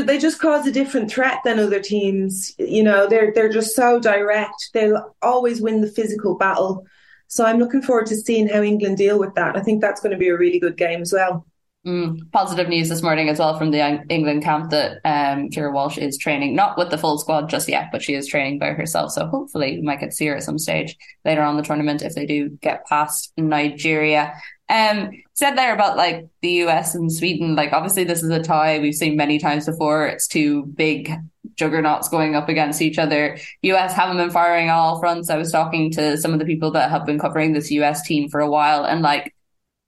they 0.00 0.16
just 0.16 0.40
cause 0.40 0.66
a 0.66 0.72
different 0.72 1.10
threat 1.10 1.40
than 1.44 1.58
other 1.58 1.80
teams. 1.80 2.54
You 2.58 2.82
know, 2.82 3.06
they're 3.06 3.30
they're 3.34 3.52
just 3.52 3.76
so 3.76 4.00
direct. 4.00 4.70
They'll 4.72 5.14
always 5.20 5.60
win 5.60 5.82
the 5.82 5.90
physical 5.90 6.36
battle. 6.36 6.86
So 7.26 7.44
I'm 7.44 7.58
looking 7.58 7.82
forward 7.82 8.06
to 8.06 8.16
seeing 8.16 8.48
how 8.48 8.62
England 8.62 8.96
deal 8.96 9.18
with 9.18 9.34
that. 9.34 9.56
I 9.56 9.60
think 9.60 9.82
that's 9.82 10.00
going 10.00 10.12
to 10.12 10.18
be 10.18 10.28
a 10.28 10.36
really 10.36 10.58
good 10.58 10.78
game 10.78 11.02
as 11.02 11.12
well. 11.12 11.46
Mm, 11.84 12.30
positive 12.30 12.68
news 12.68 12.88
this 12.88 13.02
morning 13.02 13.28
as 13.28 13.40
well 13.40 13.58
from 13.58 13.72
the 13.72 14.04
England 14.08 14.44
camp 14.44 14.70
that 14.70 15.00
um, 15.04 15.50
Keira 15.50 15.72
Walsh 15.72 15.98
is 15.98 16.16
training, 16.16 16.54
not 16.54 16.78
with 16.78 16.90
the 16.90 16.98
full 16.98 17.18
squad 17.18 17.48
just 17.48 17.68
yet, 17.68 17.88
but 17.90 18.00
she 18.02 18.14
is 18.14 18.28
training 18.28 18.60
by 18.60 18.70
herself. 18.70 19.10
So 19.10 19.26
hopefully 19.26 19.78
we 19.78 19.82
might 19.82 19.98
get 19.98 20.10
to 20.10 20.16
see 20.16 20.26
her 20.26 20.36
at 20.36 20.44
some 20.44 20.60
stage 20.60 20.96
later 21.24 21.42
on 21.42 21.56
the 21.56 21.62
tournament 21.64 22.02
if 22.02 22.14
they 22.14 22.24
do 22.24 22.50
get 22.60 22.86
past 22.86 23.32
Nigeria. 23.36 24.32
Um, 24.68 25.10
said 25.34 25.56
there 25.56 25.74
about 25.74 25.96
like 25.96 26.28
the 26.40 26.62
US 26.66 26.94
and 26.94 27.12
Sweden, 27.12 27.56
like 27.56 27.72
obviously 27.72 28.04
this 28.04 28.22
is 28.22 28.30
a 28.30 28.40
tie 28.40 28.78
we've 28.78 28.94
seen 28.94 29.16
many 29.16 29.40
times 29.40 29.66
before. 29.66 30.06
It's 30.06 30.28
two 30.28 30.66
big 30.66 31.12
juggernauts 31.56 32.08
going 32.08 32.36
up 32.36 32.48
against 32.48 32.80
each 32.80 32.96
other. 32.96 33.38
US 33.62 33.92
haven't 33.92 34.18
been 34.18 34.30
firing 34.30 34.70
on 34.70 34.78
all 34.78 35.00
fronts. 35.00 35.30
I 35.30 35.36
was 35.36 35.50
talking 35.50 35.90
to 35.92 36.16
some 36.16 36.32
of 36.32 36.38
the 36.38 36.44
people 36.44 36.70
that 36.70 36.90
have 36.90 37.04
been 37.04 37.18
covering 37.18 37.54
this 37.54 37.72
US 37.72 38.02
team 38.06 38.28
for 38.28 38.40
a 38.40 38.48
while 38.48 38.84
and 38.84 39.02
like 39.02 39.34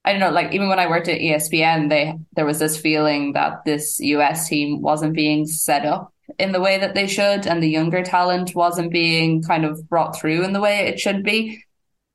I 0.05 0.11
don't 0.11 0.19
know, 0.19 0.29
like 0.29 0.53
even 0.53 0.69
when 0.69 0.79
I 0.79 0.87
worked 0.87 1.07
at 1.07 1.19
ESPN, 1.19 1.89
they 1.89 2.13
there 2.35 2.45
was 2.45 2.59
this 2.59 2.77
feeling 2.77 3.33
that 3.33 3.65
this 3.65 3.99
US 3.99 4.47
team 4.47 4.81
wasn't 4.81 5.15
being 5.15 5.47
set 5.47 5.83
up 5.83 6.13
in 6.37 6.51
the 6.51 6.61
way 6.61 6.77
that 6.77 6.93
they 6.93 7.07
should, 7.07 7.47
and 7.47 7.61
the 7.61 7.69
younger 7.69 8.03
talent 8.03 8.53
wasn't 8.53 8.91
being 8.91 9.41
kind 9.41 9.65
of 9.65 9.89
brought 9.89 10.15
through 10.15 10.43
in 10.43 10.53
the 10.53 10.61
way 10.61 10.87
it 10.87 10.99
should 10.99 11.23
be. 11.23 11.63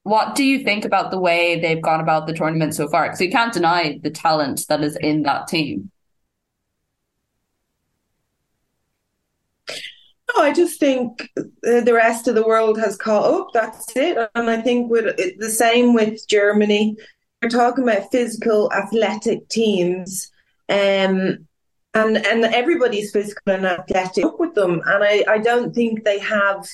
What 0.04 0.36
do 0.36 0.44
you 0.44 0.60
think 0.60 0.84
about 0.84 1.10
the 1.10 1.18
way 1.18 1.60
they've 1.60 1.82
gone 1.82 2.00
about 2.00 2.28
the 2.28 2.32
tournament 2.32 2.74
so 2.76 2.88
far? 2.88 3.06
Because 3.06 3.20
you 3.20 3.30
can't 3.30 3.52
deny 3.52 3.98
the 4.02 4.10
talent 4.10 4.66
that 4.68 4.82
is 4.82 4.96
in 4.96 5.24
that 5.24 5.48
team. 5.48 5.90
No, 9.68 10.42
I 10.42 10.52
just 10.52 10.78
think 10.78 11.28
uh, 11.36 11.80
the 11.80 11.92
rest 11.92 12.28
of 12.28 12.36
the 12.36 12.46
world 12.46 12.78
has 12.78 12.96
caught 12.96 13.24
up. 13.24 13.48
That's 13.52 13.84
it. 13.96 14.16
And 14.36 14.48
I 14.48 14.60
think 14.62 14.90
with 14.90 15.16
the 15.38 15.50
same 15.50 15.92
with 15.92 16.26
Germany 16.28 16.96
we're 17.42 17.48
talking 17.48 17.84
about 17.84 18.10
physical 18.10 18.72
athletic 18.72 19.48
teams 19.48 20.30
um, 20.68 21.46
and 21.94 22.16
and 22.16 22.44
everybody's 22.44 23.10
physical 23.10 23.54
and 23.54 23.66
athletic. 23.66 24.24
Up 24.24 24.38
with 24.38 24.54
them 24.54 24.82
and 24.84 25.04
I, 25.04 25.24
I 25.28 25.38
don't 25.38 25.74
think 25.74 26.04
they 26.04 26.18
have 26.18 26.68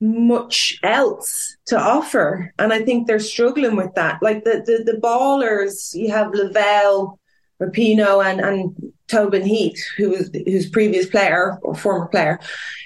much 0.00 0.78
else 0.82 1.56
to 1.66 1.78
offer 1.78 2.52
and 2.58 2.72
I 2.72 2.82
think 2.82 3.06
they're 3.06 3.20
struggling 3.20 3.76
with 3.76 3.94
that. 3.94 4.22
Like 4.22 4.44
the 4.44 4.62
the, 4.64 4.92
the 4.92 4.98
ballers 4.98 5.94
you 5.94 6.10
have 6.10 6.32
Lavelle 6.32 7.18
Rapinoe 7.60 8.24
and 8.24 8.40
and 8.40 8.92
Tobin 9.08 9.44
Heath 9.44 9.84
who 9.98 10.10
was 10.10 10.30
whose 10.46 10.70
previous 10.70 11.06
player 11.06 11.58
or 11.62 11.74
former 11.74 12.06
player. 12.06 12.40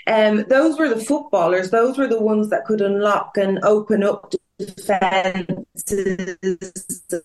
Um 0.08 0.44
those 0.48 0.76
were 0.76 0.88
the 0.88 1.00
footballers. 1.00 1.70
Those 1.70 1.96
were 1.96 2.08
the 2.08 2.20
ones 2.20 2.50
that 2.50 2.64
could 2.64 2.80
unlock 2.80 3.36
and 3.36 3.60
open 3.62 4.02
up 4.02 4.34
defenses. 4.58 6.36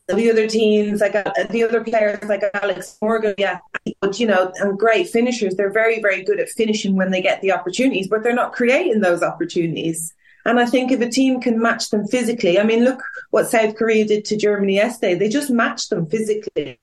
The 0.08 0.30
other 0.32 0.48
teams, 0.48 1.02
like 1.02 1.16
uh, 1.16 1.32
the 1.50 1.64
other 1.64 1.84
players, 1.84 2.24
like 2.24 2.44
Alex 2.54 2.98
Morgan, 3.02 3.36
yeah, 3.38 3.60
but 4.02 4.20
you 4.20 4.28
know, 4.28 4.52
and 4.56 4.78
great 4.78 5.10
finishers. 5.10 5.56
They're 5.56 5.72
very, 5.72 6.02
very 6.02 6.24
good 6.24 6.40
at 6.40 6.50
finishing 6.50 6.96
when 6.96 7.12
they 7.12 7.22
get 7.22 7.42
the 7.42 7.52
opportunities, 7.52 8.08
but 8.08 8.24
they're 8.24 8.34
not 8.34 8.54
creating 8.54 9.02
those 9.02 9.24
opportunities. 9.24 10.14
And 10.46 10.60
I 10.60 10.66
think 10.66 10.92
if 10.92 11.02
a 11.02 11.10
team 11.10 11.42
can 11.42 11.62
match 11.62 11.90
them 11.90 12.08
physically, 12.08 12.60
I 12.60 12.64
mean, 12.64 12.84
look 12.84 13.04
what 13.30 13.50
South 13.50 13.76
Korea 13.76 14.06
did 14.06 14.26
to 14.26 14.38
Germany 14.38 14.76
yesterday. 14.76 15.16
They 15.16 15.30
just 15.30 15.50
matched 15.50 15.90
them 15.90 16.08
physically 16.08 16.80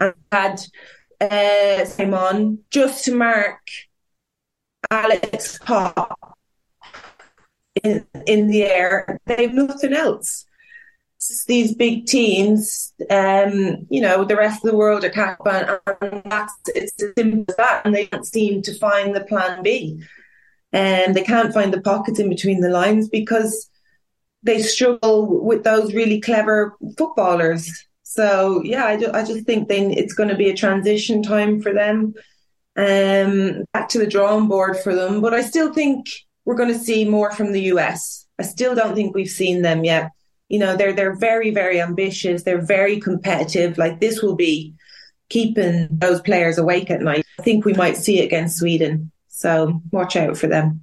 and 0.00 0.14
had 0.30 0.60
uh, 1.20 1.84
Simon 1.84 2.64
just 2.70 3.04
to 3.04 3.14
mark 3.14 3.60
Alex 4.90 5.58
Popp 5.58 6.18
in, 7.84 8.06
in 8.26 8.48
the 8.48 8.64
air. 8.64 9.20
They've 9.26 9.52
nothing 9.52 9.92
else. 9.92 10.46
It's 11.16 11.44
these 11.46 11.74
big 11.74 12.06
teams, 12.06 12.92
um, 13.08 13.86
you 13.88 14.00
know, 14.00 14.24
the 14.24 14.36
rest 14.36 14.64
of 14.64 14.70
the 14.70 14.76
world 14.76 15.04
are 15.04 15.10
Kappa, 15.10 15.80
and 16.02 16.22
that's 16.26 16.52
it's 16.74 17.02
as 17.02 17.12
simple 17.16 17.44
as 17.48 17.56
that. 17.56 17.82
And 17.84 17.94
they 17.94 18.06
can't 18.06 18.26
seem 18.26 18.60
to 18.62 18.78
find 18.78 19.14
the 19.14 19.24
plan 19.24 19.62
B, 19.62 20.02
and 20.72 21.14
they 21.14 21.22
can't 21.22 21.54
find 21.54 21.72
the 21.72 21.80
pockets 21.80 22.18
in 22.18 22.28
between 22.28 22.60
the 22.60 22.68
lines 22.68 23.08
because 23.08 23.70
they 24.42 24.60
struggle 24.60 25.42
with 25.42 25.64
those 25.64 25.94
really 25.94 26.20
clever 26.20 26.76
footballers. 26.98 27.70
So 28.02 28.62
yeah, 28.62 28.84
I, 28.84 28.96
do, 28.96 29.10
I 29.12 29.24
just 29.24 29.46
think 29.46 29.68
then 29.68 29.90
it's 29.90 30.12
going 30.12 30.28
to 30.28 30.36
be 30.36 30.50
a 30.50 30.56
transition 30.56 31.22
time 31.22 31.62
for 31.62 31.72
them, 31.72 32.12
um, 32.76 33.64
back 33.72 33.88
to 33.88 33.98
the 33.98 34.06
drawing 34.06 34.46
board 34.46 34.76
for 34.76 34.94
them. 34.94 35.22
But 35.22 35.32
I 35.32 35.40
still 35.40 35.72
think 35.72 36.06
we're 36.44 36.56
going 36.56 36.72
to 36.72 36.78
see 36.78 37.04
more 37.04 37.32
from 37.32 37.52
the 37.52 37.62
US. 37.72 38.26
I 38.38 38.42
still 38.42 38.74
don't 38.74 38.94
think 38.94 39.14
we've 39.14 39.28
seen 39.28 39.62
them 39.62 39.84
yet. 39.84 40.10
You 40.48 40.58
know, 40.58 40.76
they're 40.76 40.92
they're 40.92 41.16
very 41.16 41.50
very 41.50 41.80
ambitious. 41.80 42.42
They're 42.42 42.64
very 42.64 43.00
competitive. 43.00 43.78
Like 43.78 44.00
this 44.00 44.22
will 44.22 44.36
be 44.36 44.74
keeping 45.30 45.88
those 45.90 46.20
players 46.20 46.58
awake 46.58 46.90
at 46.90 47.00
night. 47.00 47.24
I 47.38 47.42
think 47.42 47.64
we 47.64 47.72
might 47.72 47.96
see 47.96 48.20
it 48.20 48.26
against 48.26 48.58
Sweden. 48.58 49.10
So 49.28 49.80
watch 49.90 50.16
out 50.16 50.36
for 50.36 50.46
them. 50.46 50.82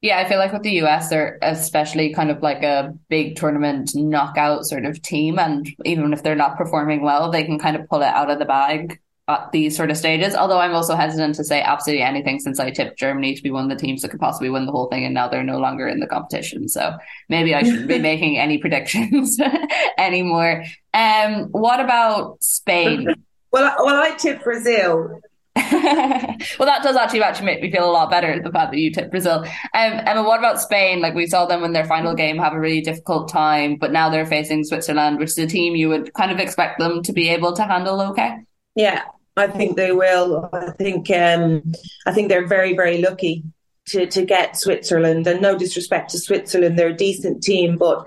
Yeah, 0.00 0.18
I 0.18 0.26
feel 0.26 0.38
like 0.38 0.52
with 0.52 0.62
the 0.62 0.80
US, 0.82 1.10
they're 1.10 1.38
especially 1.42 2.14
kind 2.14 2.30
of 2.30 2.40
like 2.40 2.62
a 2.62 2.94
big 3.10 3.36
tournament 3.36 3.94
knockout 3.94 4.64
sort 4.64 4.86
of 4.86 5.02
team. 5.02 5.38
And 5.38 5.68
even 5.84 6.14
if 6.14 6.22
they're 6.22 6.34
not 6.34 6.56
performing 6.56 7.02
well, 7.02 7.30
they 7.30 7.44
can 7.44 7.58
kind 7.58 7.76
of 7.76 7.86
pull 7.86 8.00
it 8.00 8.06
out 8.06 8.30
of 8.30 8.38
the 8.38 8.46
bag 8.46 8.98
at 9.30 9.52
these 9.52 9.76
sort 9.76 9.90
of 9.90 9.96
stages. 9.96 10.34
Although 10.34 10.58
I'm 10.58 10.74
also 10.74 10.94
hesitant 10.96 11.34
to 11.36 11.44
say 11.44 11.62
absolutely 11.62 12.02
anything 12.02 12.40
since 12.40 12.58
I 12.58 12.70
tipped 12.70 12.98
Germany 12.98 13.34
to 13.34 13.42
be 13.42 13.50
one 13.50 13.64
of 13.64 13.70
the 13.70 13.84
teams 13.84 14.02
that 14.02 14.10
could 14.10 14.20
possibly 14.20 14.50
win 14.50 14.66
the 14.66 14.72
whole 14.72 14.88
thing, 14.88 15.04
and 15.04 15.14
now 15.14 15.28
they're 15.28 15.44
no 15.44 15.58
longer 15.58 15.88
in 15.88 16.00
the 16.00 16.06
competition. 16.06 16.68
So 16.68 16.96
maybe 17.28 17.54
I 17.54 17.62
shouldn't 17.62 17.88
be 17.88 17.98
making 18.12 18.38
any 18.38 18.58
predictions 18.58 19.38
anymore. 19.98 20.64
Um, 20.94 21.44
what 21.50 21.80
about 21.80 22.42
Spain? 22.42 23.08
Well, 23.52 23.74
well, 23.84 24.00
I 24.00 24.16
tipped 24.16 24.44
Brazil. 24.44 25.20
well, 25.56 26.66
that 26.66 26.82
does 26.82 26.96
actually 26.96 27.22
actually 27.22 27.46
make 27.46 27.60
me 27.60 27.70
feel 27.70 27.88
a 27.88 27.90
lot 27.90 28.08
better 28.10 28.40
the 28.40 28.50
fact 28.50 28.70
that 28.70 28.78
you 28.78 28.92
tipped 28.92 29.10
Brazil. 29.10 29.42
Um, 29.42 29.48
Emma, 29.74 30.22
what 30.22 30.38
about 30.38 30.60
Spain? 30.60 31.00
Like 31.00 31.14
we 31.14 31.26
saw 31.26 31.46
them 31.46 31.64
in 31.64 31.72
their 31.72 31.84
final 31.84 32.14
game 32.14 32.38
have 32.38 32.52
a 32.52 32.60
really 32.60 32.80
difficult 32.80 33.28
time, 33.28 33.76
but 33.76 33.92
now 33.92 34.08
they're 34.08 34.26
facing 34.26 34.62
Switzerland, 34.62 35.18
which 35.18 35.30
is 35.30 35.38
a 35.38 35.46
team 35.46 35.74
you 35.74 35.88
would 35.88 36.14
kind 36.14 36.30
of 36.30 36.38
expect 36.38 36.78
them 36.78 37.02
to 37.02 37.12
be 37.12 37.28
able 37.30 37.52
to 37.54 37.64
handle 37.64 38.00
okay. 38.00 38.36
Yeah, 38.76 39.02
I 39.40 39.46
think 39.46 39.76
they 39.76 39.92
will. 39.92 40.48
I 40.52 40.70
think 40.72 41.10
um, 41.10 41.72
I 42.06 42.12
think 42.12 42.28
they're 42.28 42.46
very 42.46 42.74
very 42.74 43.00
lucky 43.00 43.44
to 43.86 44.06
to 44.06 44.24
get 44.24 44.56
Switzerland. 44.56 45.26
And 45.26 45.40
no 45.40 45.56
disrespect 45.56 46.10
to 46.10 46.18
Switzerland, 46.18 46.78
they're 46.78 46.88
a 46.88 46.96
decent 46.96 47.42
team, 47.42 47.76
but 47.76 48.06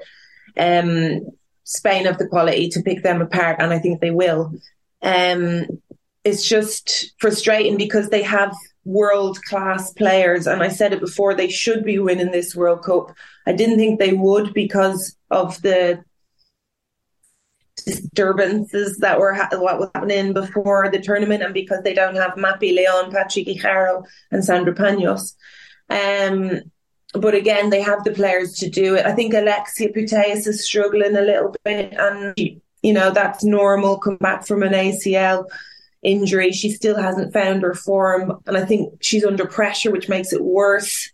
um, 0.57 1.21
Spain 1.63 2.05
have 2.05 2.17
the 2.17 2.27
quality 2.27 2.69
to 2.69 2.81
pick 2.81 3.03
them 3.03 3.21
apart, 3.21 3.57
and 3.59 3.73
I 3.73 3.79
think 3.79 3.99
they 3.99 4.11
will. 4.11 4.53
Um, 5.01 5.65
it's 6.23 6.47
just 6.47 7.13
frustrating 7.19 7.77
because 7.77 8.09
they 8.09 8.23
have 8.23 8.55
world 8.85 9.41
class 9.43 9.91
players, 9.93 10.47
and 10.47 10.61
I 10.61 10.69
said 10.69 10.93
it 10.93 10.99
before, 10.99 11.33
they 11.33 11.49
should 11.49 11.83
be 11.83 11.99
winning 11.99 12.31
this 12.31 12.55
World 12.55 12.83
Cup. 12.83 13.13
I 13.45 13.53
didn't 13.53 13.77
think 13.77 13.99
they 13.99 14.13
would 14.13 14.53
because 14.53 15.15
of 15.29 15.61
the 15.61 16.03
disturbances 17.83 18.97
that 18.97 19.19
were 19.19 19.33
ha- 19.33 19.49
what 19.53 19.79
was 19.79 19.89
happening 19.93 20.33
before 20.33 20.89
the 20.89 20.99
tournament, 20.99 21.43
and 21.43 21.53
because 21.53 21.83
they 21.83 21.93
don't 21.93 22.15
have 22.15 22.33
Mapi 22.33 22.75
Leon, 22.75 23.11
Patri 23.11 23.45
Guijarro, 23.45 24.05
and 24.31 24.43
Sandra 24.43 24.73
Panos. 24.73 25.33
Um, 25.89 26.61
but 27.13 27.35
again, 27.35 27.69
they 27.69 27.81
have 27.81 28.03
the 28.03 28.11
players 28.11 28.53
to 28.59 28.69
do 28.69 28.95
it. 28.95 29.05
I 29.05 29.13
think 29.13 29.33
Alexia 29.33 29.93
Putellas 29.93 30.47
is 30.47 30.65
struggling 30.65 31.15
a 31.15 31.21
little 31.21 31.55
bit, 31.63 31.93
and 31.93 32.33
you 32.37 32.93
know 32.93 33.11
that's 33.11 33.43
normal. 33.43 33.99
Come 33.99 34.17
back 34.17 34.45
from 34.47 34.63
an 34.63 34.73
ACL 34.73 35.45
injury, 36.03 36.51
she 36.51 36.69
still 36.69 36.97
hasn't 36.97 37.33
found 37.33 37.63
her 37.63 37.73
form, 37.73 38.41
and 38.45 38.57
I 38.57 38.65
think 38.65 39.01
she's 39.01 39.25
under 39.25 39.45
pressure, 39.45 39.91
which 39.91 40.09
makes 40.09 40.33
it 40.33 40.43
worse. 40.43 41.09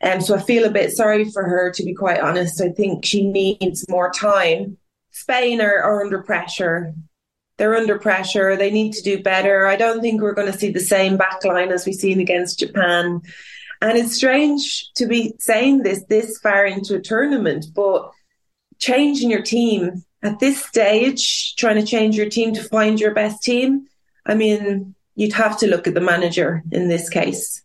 And 0.00 0.16
um, 0.16 0.20
so 0.20 0.36
I 0.36 0.42
feel 0.42 0.64
a 0.64 0.70
bit 0.70 0.92
sorry 0.92 1.30
for 1.30 1.42
her, 1.42 1.72
to 1.72 1.82
be 1.82 1.94
quite 1.94 2.20
honest. 2.20 2.60
I 2.60 2.68
think 2.68 3.04
she 3.04 3.26
needs 3.26 3.88
more 3.88 4.10
time 4.10 4.76
Spain 5.16 5.62
are, 5.62 5.82
are 5.82 6.04
under 6.04 6.22
pressure. 6.22 6.92
They're 7.56 7.74
under 7.74 7.98
pressure. 7.98 8.54
They 8.54 8.70
need 8.70 8.92
to 8.92 9.02
do 9.02 9.22
better. 9.22 9.66
I 9.66 9.76
don't 9.76 10.02
think 10.02 10.20
we're 10.20 10.34
going 10.34 10.52
to 10.52 10.58
see 10.58 10.70
the 10.70 10.78
same 10.78 11.16
backline 11.16 11.70
as 11.70 11.86
we've 11.86 11.94
seen 11.94 12.20
against 12.20 12.58
Japan. 12.58 13.22
And 13.80 13.96
it's 13.96 14.14
strange 14.14 14.92
to 14.96 15.06
be 15.06 15.32
saying 15.38 15.84
this 15.84 16.04
this 16.10 16.38
far 16.38 16.66
into 16.66 16.96
a 16.96 17.00
tournament, 17.00 17.64
but 17.74 18.10
changing 18.78 19.30
your 19.30 19.40
team 19.40 20.04
at 20.22 20.38
this 20.38 20.62
stage, 20.62 21.56
trying 21.56 21.76
to 21.76 21.86
change 21.86 22.14
your 22.14 22.28
team 22.28 22.52
to 22.52 22.62
find 22.62 23.00
your 23.00 23.14
best 23.14 23.42
team, 23.42 23.86
I 24.26 24.34
mean, 24.34 24.94
you'd 25.14 25.32
have 25.32 25.58
to 25.60 25.66
look 25.66 25.86
at 25.86 25.94
the 25.94 26.00
manager 26.02 26.62
in 26.70 26.88
this 26.88 27.08
case. 27.08 27.62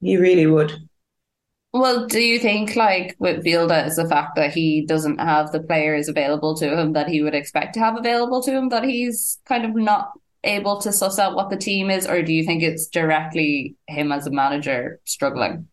You 0.00 0.20
really 0.20 0.46
would. 0.46 0.87
Well, 1.72 2.06
do 2.06 2.20
you 2.20 2.38
think, 2.38 2.76
like 2.76 3.14
with 3.18 3.44
Vilda, 3.44 3.86
is 3.86 3.96
the 3.96 4.08
fact 4.08 4.36
that 4.36 4.54
he 4.54 4.86
doesn't 4.86 5.18
have 5.18 5.52
the 5.52 5.60
players 5.60 6.08
available 6.08 6.56
to 6.56 6.78
him 6.78 6.94
that 6.94 7.08
he 7.08 7.22
would 7.22 7.34
expect 7.34 7.74
to 7.74 7.80
have 7.80 7.98
available 7.98 8.42
to 8.42 8.50
him 8.50 8.70
that 8.70 8.84
he's 8.84 9.38
kind 9.46 9.64
of 9.66 9.74
not 9.74 10.12
able 10.44 10.80
to 10.80 10.92
suss 10.92 11.18
out 11.18 11.34
what 11.34 11.50
the 11.50 11.56
team 11.56 11.90
is, 11.90 12.06
or 12.06 12.22
do 12.22 12.32
you 12.32 12.44
think 12.44 12.62
it's 12.62 12.88
directly 12.88 13.76
him 13.86 14.12
as 14.12 14.26
a 14.26 14.30
manager 14.30 14.98
struggling? 15.04 15.68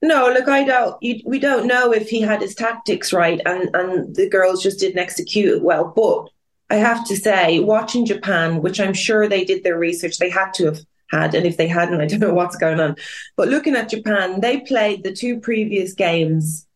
No, 0.00 0.28
look, 0.28 0.48
I 0.48 0.64
don't. 0.64 0.96
You, 1.02 1.20
we 1.24 1.38
don't 1.40 1.66
know 1.66 1.92
if 1.92 2.08
he 2.08 2.20
had 2.20 2.42
his 2.42 2.54
tactics 2.54 3.12
right, 3.12 3.40
and 3.46 3.74
and 3.74 4.14
the 4.14 4.28
girls 4.28 4.62
just 4.62 4.78
didn't 4.78 4.98
execute 4.98 5.56
it 5.56 5.62
well. 5.62 5.92
But 5.96 6.28
I 6.70 6.76
have 6.78 7.04
to 7.06 7.16
say, 7.16 7.58
watching 7.60 8.06
Japan, 8.06 8.62
which 8.62 8.78
I'm 8.78 8.94
sure 8.94 9.28
they 9.28 9.44
did 9.44 9.64
their 9.64 9.78
research, 9.78 10.18
they 10.18 10.30
had 10.30 10.52
to 10.54 10.66
have 10.66 10.80
had. 11.10 11.34
And 11.34 11.46
if 11.46 11.56
they 11.56 11.68
hadn't, 11.68 12.00
I 12.00 12.06
don't 12.06 12.20
know 12.20 12.34
what's 12.34 12.56
going 12.56 12.80
on. 12.80 12.96
But 13.36 13.48
looking 13.48 13.76
at 13.76 13.90
Japan, 13.90 14.40
they 14.40 14.60
played 14.60 15.04
the 15.04 15.12
two 15.12 15.40
previous 15.40 15.94
games 15.94 16.66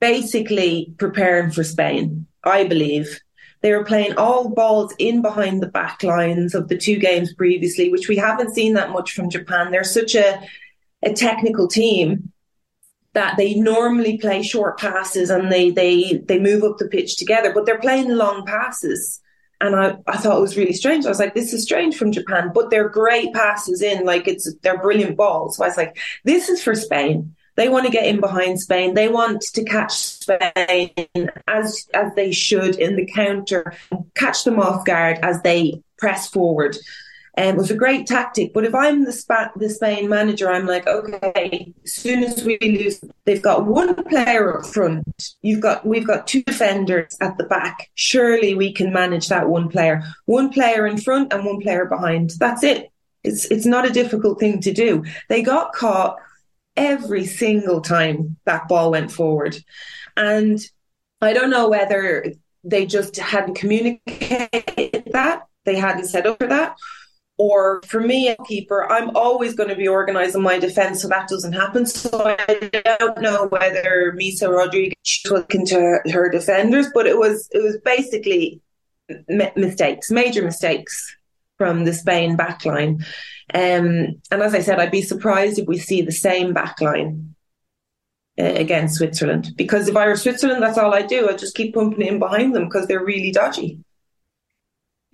basically 0.00 0.92
preparing 0.98 1.50
for 1.50 1.64
Spain, 1.64 2.26
I 2.42 2.64
believe. 2.64 3.20
They 3.62 3.72
were 3.72 3.84
playing 3.84 4.18
all 4.18 4.50
balls 4.50 4.94
in 4.98 5.22
behind 5.22 5.62
the 5.62 5.68
back 5.68 6.02
lines 6.02 6.54
of 6.54 6.68
the 6.68 6.76
two 6.76 6.98
games 6.98 7.32
previously, 7.32 7.90
which 7.90 8.08
we 8.08 8.16
haven't 8.16 8.54
seen 8.54 8.74
that 8.74 8.90
much 8.90 9.12
from 9.12 9.30
Japan. 9.30 9.70
They're 9.70 9.84
such 9.84 10.14
a, 10.14 10.46
a 11.02 11.14
technical 11.14 11.68
team 11.68 12.32
that 13.14 13.36
they 13.38 13.54
normally 13.54 14.18
play 14.18 14.42
short 14.42 14.78
passes 14.78 15.30
and 15.30 15.50
they 15.50 15.70
they 15.70 16.22
they 16.26 16.38
move 16.38 16.62
up 16.64 16.78
the 16.78 16.88
pitch 16.88 17.16
together, 17.16 17.52
but 17.54 17.64
they're 17.64 17.78
playing 17.78 18.10
long 18.10 18.44
passes. 18.44 19.20
And 19.60 19.76
I, 19.76 19.96
I 20.06 20.16
thought 20.16 20.36
it 20.36 20.42
was 20.42 20.56
really 20.56 20.72
strange. 20.72 21.06
I 21.06 21.08
was 21.08 21.18
like, 21.18 21.34
this 21.34 21.52
is 21.52 21.62
strange 21.62 21.96
from 21.96 22.12
Japan, 22.12 22.50
but 22.54 22.70
they're 22.70 22.88
great 22.88 23.32
passes 23.32 23.82
in, 23.82 24.04
like 24.04 24.28
it's 24.28 24.52
they're 24.62 24.80
brilliant 24.80 25.16
balls. 25.16 25.56
So 25.56 25.64
I 25.64 25.68
was 25.68 25.76
like, 25.76 25.96
this 26.24 26.48
is 26.48 26.62
for 26.62 26.74
Spain. 26.74 27.34
They 27.56 27.68
want 27.68 27.86
to 27.86 27.92
get 27.92 28.06
in 28.06 28.20
behind 28.20 28.60
Spain. 28.60 28.94
They 28.94 29.08
want 29.08 29.40
to 29.42 29.64
catch 29.64 29.92
Spain 29.92 30.90
as 31.46 31.86
as 31.94 32.12
they 32.16 32.32
should 32.32 32.76
in 32.76 32.96
the 32.96 33.06
counter, 33.06 33.74
catch 34.14 34.44
them 34.44 34.58
off 34.58 34.84
guard 34.84 35.18
as 35.22 35.40
they 35.42 35.80
press 35.98 36.28
forward. 36.28 36.76
Um, 37.36 37.46
it 37.46 37.56
was 37.56 37.70
a 37.70 37.76
great 37.76 38.06
tactic. 38.06 38.52
But 38.52 38.64
if 38.64 38.74
I'm 38.74 39.04
the, 39.04 39.50
the 39.56 39.68
Spain 39.68 40.08
manager, 40.08 40.50
I'm 40.50 40.66
like, 40.66 40.86
okay, 40.86 41.72
as 41.84 41.92
soon 41.92 42.22
as 42.22 42.44
we 42.44 42.58
lose, 42.60 43.00
they've 43.24 43.42
got 43.42 43.66
one 43.66 43.94
player 44.04 44.58
up 44.58 44.66
front. 44.66 45.34
You've 45.42 45.60
got 45.60 45.84
we've 45.84 46.06
got 46.06 46.26
two 46.26 46.42
defenders 46.42 47.16
at 47.20 47.36
the 47.36 47.44
back. 47.44 47.90
Surely 47.94 48.54
we 48.54 48.72
can 48.72 48.92
manage 48.92 49.28
that 49.28 49.48
one 49.48 49.68
player. 49.68 50.02
One 50.26 50.50
player 50.50 50.86
in 50.86 50.98
front 50.98 51.32
and 51.32 51.44
one 51.44 51.60
player 51.60 51.86
behind. 51.86 52.30
That's 52.38 52.62
it. 52.62 52.92
It's 53.24 53.46
it's 53.46 53.66
not 53.66 53.86
a 53.86 53.92
difficult 53.92 54.38
thing 54.38 54.60
to 54.60 54.72
do. 54.72 55.04
They 55.28 55.42
got 55.42 55.72
caught 55.72 56.18
every 56.76 57.24
single 57.24 57.80
time 57.80 58.36
that 58.44 58.68
ball 58.68 58.90
went 58.90 59.10
forward. 59.10 59.56
And 60.16 60.60
I 61.20 61.32
don't 61.32 61.50
know 61.50 61.68
whether 61.68 62.32
they 62.64 62.86
just 62.86 63.16
hadn't 63.16 63.54
communicated 63.54 65.08
that, 65.12 65.46
they 65.64 65.76
hadn't 65.76 66.06
set 66.06 66.26
up 66.26 66.38
for 66.38 66.46
that, 66.46 66.76
or 67.36 67.82
for 67.86 68.00
me, 68.00 68.28
a 68.28 68.36
keeper, 68.44 68.90
I'm 68.90 69.10
always 69.16 69.54
going 69.54 69.68
to 69.68 69.74
be 69.74 69.88
organising 69.88 70.42
my 70.42 70.58
defence 70.58 71.02
so 71.02 71.08
that 71.08 71.28
doesn't 71.28 71.52
happen. 71.52 71.86
So 71.86 72.36
I 72.38 72.70
don't 72.98 73.20
know 73.20 73.46
whether 73.46 74.14
Misa 74.16 74.48
Rodriguez 74.48 74.94
was 75.24 75.32
looking 75.32 75.66
to 75.66 76.00
her 76.12 76.28
defenders, 76.28 76.86
but 76.94 77.06
it 77.06 77.18
was 77.18 77.48
it 77.52 77.62
was 77.62 77.78
basically 77.84 78.60
mistakes, 79.28 80.10
major 80.10 80.42
mistakes 80.42 81.16
from 81.58 81.84
the 81.84 81.92
Spain 81.92 82.36
backline. 82.36 83.04
Um, 83.52 84.20
and 84.30 84.42
as 84.42 84.54
I 84.54 84.60
said, 84.60 84.78
I'd 84.78 84.90
be 84.90 85.02
surprised 85.02 85.58
if 85.58 85.66
we 85.66 85.78
see 85.78 86.02
the 86.02 86.12
same 86.12 86.54
backline 86.54 87.30
uh, 88.38 88.44
against 88.44 88.96
Switzerland. 88.96 89.52
Because 89.56 89.88
if 89.88 89.96
I 89.96 90.06
were 90.06 90.16
Switzerland, 90.16 90.62
that's 90.62 90.78
all 90.78 90.94
I 90.94 91.02
do. 91.02 91.28
I 91.28 91.34
just 91.34 91.56
keep 91.56 91.74
pumping 91.74 92.06
in 92.06 92.18
behind 92.18 92.54
them 92.54 92.64
because 92.64 92.86
they're 92.86 93.04
really 93.04 93.32
dodgy. 93.32 93.80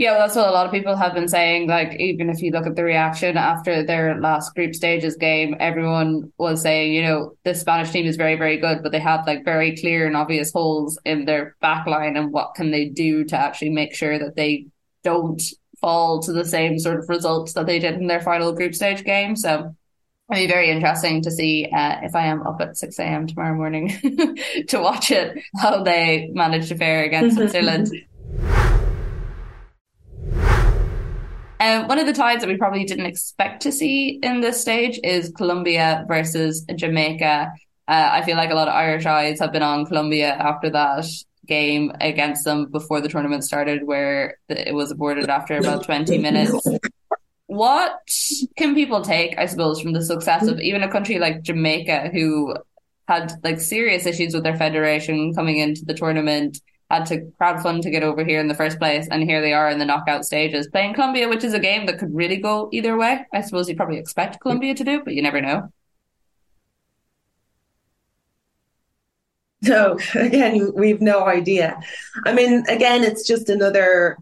Yeah, 0.00 0.12
well, 0.12 0.20
that's 0.20 0.34
what 0.34 0.48
a 0.48 0.52
lot 0.52 0.64
of 0.64 0.72
people 0.72 0.96
have 0.96 1.12
been 1.12 1.28
saying. 1.28 1.68
Like, 1.68 2.00
even 2.00 2.30
if 2.30 2.40
you 2.40 2.52
look 2.52 2.66
at 2.66 2.74
the 2.74 2.84
reaction 2.84 3.36
after 3.36 3.82
their 3.82 4.18
last 4.18 4.54
group 4.54 4.74
stages 4.74 5.14
game, 5.14 5.56
everyone 5.60 6.32
was 6.38 6.62
saying, 6.62 6.94
you 6.94 7.02
know, 7.02 7.36
the 7.44 7.54
Spanish 7.54 7.90
team 7.90 8.06
is 8.06 8.16
very, 8.16 8.36
very 8.36 8.56
good, 8.56 8.82
but 8.82 8.92
they 8.92 8.98
have 8.98 9.26
like 9.26 9.44
very 9.44 9.76
clear 9.76 10.06
and 10.06 10.16
obvious 10.16 10.54
holes 10.54 10.98
in 11.04 11.26
their 11.26 11.54
back 11.60 11.86
line. 11.86 12.16
And 12.16 12.32
what 12.32 12.54
can 12.54 12.70
they 12.70 12.86
do 12.86 13.24
to 13.24 13.36
actually 13.36 13.72
make 13.72 13.94
sure 13.94 14.18
that 14.18 14.36
they 14.36 14.68
don't 15.04 15.42
fall 15.82 16.22
to 16.22 16.32
the 16.32 16.46
same 16.46 16.78
sort 16.78 16.98
of 16.98 17.10
results 17.10 17.52
that 17.52 17.66
they 17.66 17.78
did 17.78 17.96
in 17.96 18.06
their 18.06 18.22
final 18.22 18.54
group 18.54 18.74
stage 18.74 19.04
game? 19.04 19.36
So 19.36 19.76
it'll 20.30 20.40
be 20.40 20.46
very 20.46 20.70
interesting 20.70 21.20
to 21.24 21.30
see 21.30 21.68
uh, 21.70 21.98
if 22.04 22.14
I 22.14 22.24
am 22.24 22.46
up 22.46 22.58
at 22.62 22.78
6 22.78 22.98
a.m. 23.00 23.26
tomorrow 23.26 23.54
morning 23.54 23.88
to 24.68 24.80
watch 24.80 25.10
it, 25.10 25.38
how 25.58 25.82
they 25.82 26.30
manage 26.32 26.68
to 26.68 26.74
fare 26.74 27.04
against 27.04 27.36
Switzerland. 27.36 27.92
Um, 31.60 31.88
one 31.88 31.98
of 31.98 32.06
the 32.06 32.14
ties 32.14 32.40
that 32.40 32.48
we 32.48 32.56
probably 32.56 32.84
didn't 32.84 33.04
expect 33.04 33.62
to 33.62 33.72
see 33.72 34.18
in 34.22 34.40
this 34.40 34.58
stage 34.58 34.98
is 35.04 35.30
Colombia 35.36 36.06
versus 36.08 36.64
Jamaica. 36.74 37.52
Uh, 37.86 38.08
I 38.12 38.22
feel 38.22 38.36
like 38.36 38.50
a 38.50 38.54
lot 38.54 38.68
of 38.68 38.74
Irish 38.74 39.04
eyes 39.04 39.38
have 39.40 39.52
been 39.52 39.62
on 39.62 39.84
Colombia 39.84 40.32
after 40.32 40.70
that 40.70 41.04
game 41.46 41.92
against 42.00 42.44
them 42.46 42.66
before 42.70 43.02
the 43.02 43.08
tournament 43.10 43.44
started, 43.44 43.86
where 43.86 44.38
it 44.48 44.74
was 44.74 44.90
aborted 44.90 45.28
after 45.28 45.58
about 45.58 45.84
20 45.84 46.16
minutes. 46.16 46.66
What 47.46 47.98
can 48.56 48.74
people 48.74 49.02
take, 49.02 49.36
I 49.36 49.44
suppose, 49.44 49.82
from 49.82 49.92
the 49.92 50.02
success 50.02 50.46
of 50.46 50.60
even 50.60 50.82
a 50.82 50.90
country 50.90 51.18
like 51.18 51.42
Jamaica, 51.42 52.10
who 52.10 52.54
had 53.06 53.32
like 53.42 53.60
serious 53.60 54.06
issues 54.06 54.32
with 54.32 54.44
their 54.44 54.56
federation 54.56 55.34
coming 55.34 55.58
into 55.58 55.84
the 55.84 55.92
tournament? 55.92 56.58
Had 56.90 57.06
to 57.06 57.30
crowdfund 57.40 57.82
to 57.82 57.90
get 57.90 58.02
over 58.02 58.24
here 58.24 58.40
in 58.40 58.48
the 58.48 58.54
first 58.54 58.78
place, 58.78 59.06
and 59.10 59.22
here 59.22 59.40
they 59.40 59.52
are 59.52 59.70
in 59.70 59.78
the 59.78 59.84
knockout 59.84 60.24
stages 60.24 60.68
playing 60.68 60.94
Colombia, 60.94 61.28
which 61.28 61.44
is 61.44 61.54
a 61.54 61.60
game 61.60 61.86
that 61.86 61.98
could 61.98 62.14
really 62.14 62.36
go 62.36 62.68
either 62.72 62.96
way. 62.96 63.24
I 63.32 63.40
suppose 63.42 63.68
you 63.68 63.76
probably 63.76 63.98
expect 63.98 64.40
Colombia 64.40 64.74
to 64.74 64.84
do, 64.84 65.02
but 65.04 65.14
you 65.14 65.22
never 65.22 65.40
know. 65.40 65.70
No, 69.62 69.98
again, 70.14 70.72
we've 70.74 71.00
no 71.00 71.24
idea. 71.26 71.78
I 72.24 72.32
mean, 72.32 72.64
again, 72.68 73.04
it's 73.04 73.26
just 73.26 73.48
another 73.48 74.18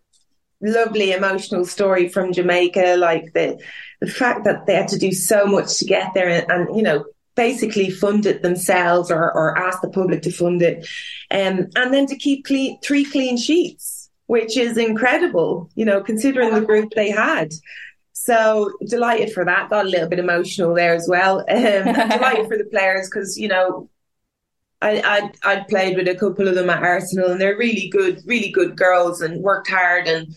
lovely 0.61 1.13
emotional 1.13 1.65
story 1.65 2.09
from 2.09 2.33
Jamaica. 2.33 2.97
Like 2.99 3.33
the 3.35 3.59
the 4.01 4.09
fact 4.11 4.45
that 4.45 4.67
they 4.67 4.75
had 4.75 4.89
to 4.89 4.99
do 4.99 5.13
so 5.13 5.47
much 5.47 5.79
to 5.79 5.85
get 5.85 6.13
there, 6.15 6.29
and, 6.29 6.51
and 6.51 6.77
you 6.77 6.83
know, 6.83 7.05
basically 7.38 7.88
fund 7.88 8.26
it 8.26 8.42
themselves 8.42 9.12
or, 9.12 9.33
or 9.33 9.57
ask 9.57 9.80
the 9.80 9.88
public 9.88 10.23
to 10.23 10.33
fund 10.33 10.61
it. 10.61 10.88
Um, 11.30 11.68
and 11.76 11.95
then 11.95 12.07
to 12.07 12.16
keep 12.16 12.45
clean, 12.45 12.80
three 12.80 13.04
clean 13.04 13.37
sheets, 13.37 14.11
which 14.26 14.57
is 14.57 14.76
incredible, 14.76 15.71
you 15.76 15.85
know, 15.85 16.02
considering 16.02 16.52
the 16.52 16.61
group 16.61 16.90
they 16.97 17.11
had. 17.11 17.52
So 18.12 18.73
delighted 18.88 19.33
for 19.33 19.45
that. 19.45 19.71
Got 19.71 19.87
a 19.87 19.88
little 19.88 20.09
bit 20.09 20.18
emotional 20.18 20.75
there 20.75 20.95
as 20.95 21.07
well. 21.09 21.45
Um, 21.49 21.95
delighted 21.95 22.49
for 22.49 22.59
the 22.59 22.68
players 22.73 23.09
because, 23.09 23.38
you 23.38 23.47
know, 23.47 23.88
I, 24.83 25.00
I'd, 25.00 25.30
I'd 25.45 25.68
played 25.68 25.97
with 25.97 26.09
a 26.09 26.16
couple 26.16 26.49
of 26.49 26.57
them 26.57 26.71
at 26.71 26.83
Arsenal 26.83 27.30
and 27.30 27.40
they're 27.40 27.57
really 27.57 27.88
good, 27.88 28.21
really 28.26 28.50
good 28.50 28.76
girls 28.76 29.23
and 29.23 29.42
worked 29.42 29.71
hard 29.71 30.09
and 30.09 30.35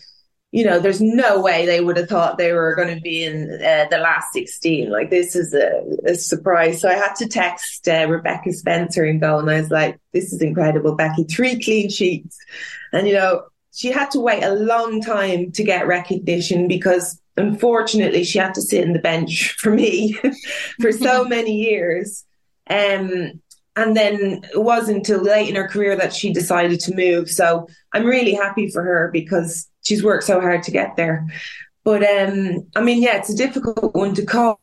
you 0.52 0.64
know, 0.64 0.78
there's 0.78 1.00
no 1.00 1.40
way 1.40 1.64
they 1.64 1.80
would 1.80 1.96
have 1.96 2.10
thought 2.10 2.36
they 2.36 2.52
were 2.52 2.74
going 2.74 2.94
to 2.94 3.00
be 3.00 3.24
in 3.24 3.50
uh, 3.54 3.86
the 3.90 3.98
last 3.98 4.34
16. 4.34 4.90
Like, 4.90 5.08
this 5.08 5.34
is 5.34 5.54
a, 5.54 5.82
a 6.04 6.14
surprise. 6.14 6.80
So 6.80 6.90
I 6.90 6.94
had 6.94 7.14
to 7.16 7.26
text 7.26 7.88
uh, 7.88 8.06
Rebecca 8.06 8.52
Spencer 8.52 9.02
and 9.02 9.18
go, 9.18 9.38
and 9.38 9.50
I 9.50 9.62
was 9.62 9.70
like, 9.70 9.98
this 10.12 10.30
is 10.30 10.42
incredible, 10.42 10.94
Becky. 10.94 11.24
Three 11.24 11.58
clean 11.62 11.88
sheets. 11.88 12.38
And, 12.92 13.08
you 13.08 13.14
know, 13.14 13.44
she 13.72 13.90
had 13.90 14.10
to 14.10 14.20
wait 14.20 14.42
a 14.42 14.52
long 14.52 15.00
time 15.00 15.52
to 15.52 15.64
get 15.64 15.86
recognition 15.86 16.68
because 16.68 17.18
unfortunately 17.38 18.22
she 18.22 18.38
had 18.38 18.54
to 18.54 18.60
sit 18.60 18.84
in 18.84 18.92
the 18.92 18.98
bench 18.98 19.52
for 19.58 19.70
me 19.70 20.18
for 20.80 20.92
so 20.92 21.24
many 21.28 21.62
years. 21.62 22.24
Um, 22.68 23.40
and 23.76 23.96
then 23.96 24.44
it 24.52 24.62
wasn't 24.62 24.98
until 24.98 25.22
late 25.22 25.48
in 25.48 25.54
her 25.56 25.68
career 25.68 25.96
that 25.96 26.12
she 26.12 26.32
decided 26.32 26.80
to 26.80 26.94
move. 26.94 27.30
So 27.30 27.66
I'm 27.92 28.04
really 28.04 28.34
happy 28.34 28.70
for 28.70 28.82
her 28.82 29.10
because 29.12 29.68
she's 29.82 30.02
worked 30.02 30.24
so 30.24 30.40
hard 30.40 30.62
to 30.64 30.70
get 30.70 30.96
there. 30.96 31.26
But 31.84 32.02
um, 32.04 32.66
I 32.76 32.80
mean, 32.80 33.02
yeah, 33.02 33.16
it's 33.16 33.32
a 33.32 33.36
difficult 33.36 33.94
one 33.94 34.14
to 34.14 34.24
call 34.24 34.60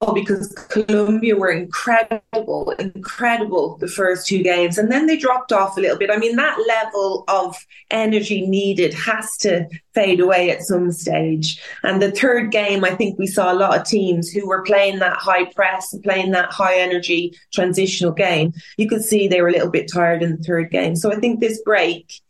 Oh, 0.00 0.14
because 0.14 0.52
Colombia 0.68 1.34
were 1.34 1.50
incredible, 1.50 2.70
incredible 2.78 3.78
the 3.78 3.88
first 3.88 4.28
two 4.28 4.44
games, 4.44 4.78
and 4.78 4.92
then 4.92 5.06
they 5.06 5.16
dropped 5.16 5.52
off 5.52 5.76
a 5.76 5.80
little 5.80 5.98
bit. 5.98 6.08
I 6.08 6.18
mean, 6.18 6.36
that 6.36 6.56
level 6.68 7.24
of 7.26 7.56
energy 7.90 8.46
needed 8.46 8.94
has 8.94 9.36
to 9.38 9.66
fade 9.94 10.20
away 10.20 10.50
at 10.50 10.62
some 10.62 10.92
stage. 10.92 11.60
And 11.82 12.00
the 12.00 12.12
third 12.12 12.52
game, 12.52 12.84
I 12.84 12.94
think 12.94 13.18
we 13.18 13.26
saw 13.26 13.52
a 13.52 13.58
lot 13.58 13.76
of 13.76 13.84
teams 13.86 14.30
who 14.30 14.46
were 14.46 14.62
playing 14.62 15.00
that 15.00 15.16
high 15.16 15.46
press 15.46 15.92
and 15.92 16.00
playing 16.04 16.30
that 16.30 16.52
high 16.52 16.78
energy 16.78 17.34
transitional 17.52 18.12
game. 18.12 18.52
You 18.76 18.88
could 18.88 19.02
see 19.02 19.26
they 19.26 19.42
were 19.42 19.48
a 19.48 19.52
little 19.52 19.70
bit 19.70 19.90
tired 19.92 20.22
in 20.22 20.36
the 20.36 20.44
third 20.44 20.70
game. 20.70 20.94
So 20.94 21.10
I 21.12 21.16
think 21.16 21.40
this 21.40 21.60
break 21.62 22.20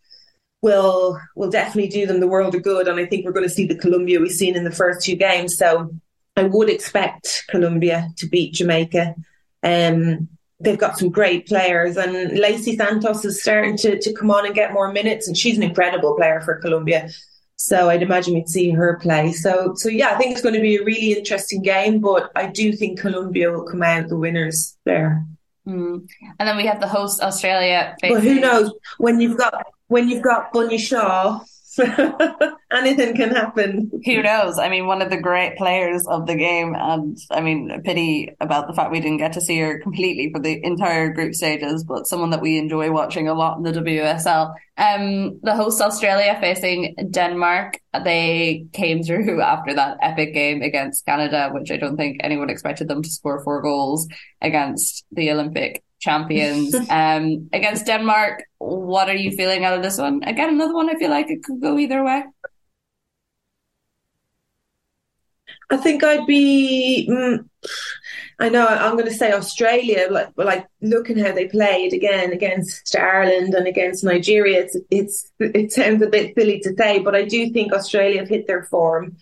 will 0.63 1.21
will 1.37 1.51
definitely 1.51 1.91
do 1.91 2.07
them 2.07 2.21
the 2.21 2.29
world 2.29 2.55
of 2.55 2.63
good. 2.63 2.89
And 2.89 2.99
I 2.99 3.05
think 3.05 3.27
we're 3.27 3.33
going 3.33 3.47
to 3.47 3.55
see 3.55 3.67
the 3.67 3.75
Colombia 3.75 4.21
we've 4.21 4.33
seen 4.33 4.57
in 4.57 4.65
the 4.65 4.71
first 4.71 5.05
two 5.05 5.17
games. 5.17 5.59
So 5.59 5.91
I 6.39 6.45
would 6.45 6.71
expect 6.71 7.45
Colombia 7.49 8.09
to 8.17 8.27
beat 8.27 8.55
Jamaica. 8.55 9.15
Um, 9.63 10.29
they've 10.61 10.79
got 10.79 10.99
some 10.99 11.11
great 11.11 11.47
players, 11.47 11.97
and 11.97 12.39
Leicy 12.39 12.77
Santos 12.77 13.25
is 13.25 13.43
starting 13.43 13.77
to, 13.79 13.99
to 13.99 14.13
come 14.13 14.31
on 14.31 14.47
and 14.47 14.55
get 14.55 14.73
more 14.73 14.93
minutes, 14.93 15.29
and 15.29 15.37
she's 15.37 15.57
an 15.57 15.63
incredible 15.63 16.15
player 16.17 16.41
for 16.41 16.57
Colombia. 16.57 17.11
So 17.57 17.91
I'd 17.91 18.03
imagine 18.03 18.35
we'd 18.35 18.49
see 18.49 18.71
her 18.71 18.99
play. 19.03 19.33
So 19.33 19.75
so 19.75 19.89
yeah, 19.89 20.11
I 20.11 20.15
think 20.15 20.33
it's 20.33 20.43
going 20.43 20.55
to 20.55 20.61
be 20.61 20.77
a 20.77 20.85
really 20.85 21.13
interesting 21.13 21.61
game, 21.61 21.99
but 22.01 22.31
I 22.37 22.47
do 22.47 22.73
think 22.73 23.01
Colombia 23.01 23.51
will 23.51 23.65
come 23.65 23.83
out 23.83 24.09
the 24.09 24.17
winners 24.17 24.77
there. 24.85 25.27
Mm. 25.67 26.07
And 26.39 26.49
then 26.49 26.57
we 26.57 26.67
have 26.67 26.81
the 26.81 26.87
host 26.87 27.21
Australia. 27.21 27.97
But 28.01 28.23
who 28.23 28.39
knows 28.39 28.73
when 28.99 29.21
you've 29.21 29.37
got 29.37 29.67
when 29.89 30.09
you've 30.09 30.23
got 30.23 30.53
Bunny 30.53 30.79
Shaw 30.79 31.41
anything 32.73 33.15
can 33.15 33.31
happen. 33.31 33.91
Who 34.05 34.23
knows? 34.23 34.59
I 34.59 34.69
mean, 34.69 34.87
one 34.87 35.03
of 35.03 35.11
the 35.11 35.21
great 35.21 35.57
players 35.57 36.07
of 36.07 36.27
the 36.27 36.35
game, 36.35 36.75
and 36.77 37.17
I 37.31 37.41
mean, 37.41 37.71
a 37.71 37.81
pity 37.81 38.35
about 38.41 38.67
the 38.67 38.75
fact 38.75 38.93
we 38.93 39.01
didn't 39.01 39.19
get 39.19 39.33
to 39.35 39.41
see 39.41 39.59
her 39.61 39.79
completely 39.81 40.31
for 40.33 40.41
the 40.41 40.65
entire 40.65 41.11
group 41.11 41.35
stages, 41.35 41.85
but 41.85 42.07
someone 42.07 42.31
that 42.31 42.43
we 42.43 42.59
enjoy 42.59 42.91
watching 42.91 43.29
a 43.29 43.35
lot 43.35 43.57
in 43.57 43.63
the 43.63 43.73
WSL. 43.73 44.55
Um, 44.77 45.41
the 45.43 45.57
host 45.57 45.81
Australia 45.81 46.37
facing 46.41 46.95
Denmark, 47.11 47.81
they 48.05 48.67
came 48.73 49.03
through 49.03 49.41
after 49.43 49.75
that 49.75 49.99
epic 50.03 50.35
game 50.35 50.63
against 50.63 51.05
Canada, 51.05 51.51
which 51.53 51.71
I 51.71 51.77
don't 51.77 51.97
think 51.97 52.21
anyone 52.23 52.51
expected 52.51 52.89
them 52.89 53.03
to 53.03 53.11
score 53.11 53.43
four 53.43 53.61
goals 53.63 54.07
against 54.41 55.05
the 55.11 55.31
Olympic 55.31 55.83
champions. 56.01 56.75
um, 56.91 57.49
against 57.53 57.87
Denmark, 57.87 58.45
what 58.59 59.09
are 59.09 59.17
you 59.17 59.33
feeling 59.33 59.65
out 59.65 59.77
of 59.77 59.83
this 59.83 59.99
one? 59.99 60.23
Again, 60.25 60.51
another 60.51 60.75
one 60.75 60.91
I 60.91 60.99
feel 60.99 61.11
like 61.11 61.31
it 61.31 61.45
could 61.45 61.61
go 61.61 61.79
either 61.79 62.05
way. 62.05 62.25
I 65.71 65.77
think 65.77 66.03
I'd 66.03 66.27
be. 66.27 67.07
Mm, 67.11 67.49
I 68.39 68.49
know 68.49 68.67
I'm 68.67 68.93
going 68.97 69.09
to 69.09 69.15
say 69.15 69.33
Australia, 69.33 70.09
like 70.11 70.29
like 70.37 70.67
looking 70.81 71.19
how 71.19 71.33
they 71.33 71.49
played 71.49 71.93
again 71.93 72.33
against 72.33 72.97
Ireland 72.97 73.55
and 73.55 73.67
against 73.67 74.05
Nigeria. 74.05 74.63
It's 74.63 74.77
it's 74.91 75.33
it 75.41 75.73
sounds 75.73 76.03
a 76.03 76.09
bit 76.09 76.35
silly 76.35 76.61
to 76.61 76.75
say, 76.77 77.01
but 77.01 77.15
I 77.15 77.25
do 77.25 77.51
think 77.51 77.73
Australia 77.73 78.21
have 78.21 78.29
hit 78.29 78.47
their 78.47 78.65
form. 78.65 79.17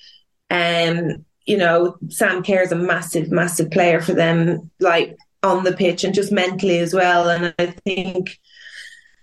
And 0.49 1.13
um, 1.13 1.25
you 1.47 1.57
know, 1.57 1.97
Sam 2.09 2.43
Kerr 2.43 2.63
is 2.63 2.73
a 2.73 2.77
massive, 2.77 3.31
massive 3.31 3.71
player 3.71 4.01
for 4.01 4.13
them. 4.13 4.71
Like 4.81 5.17
on 5.47 5.65
the 5.65 5.73
pitch 5.73 6.05
and 6.05 6.15
just 6.15 6.33
mentally 6.33 6.79
as 6.79 6.93
well. 6.93 7.29
And 7.29 7.55
I 7.59 7.67
think 7.67 8.39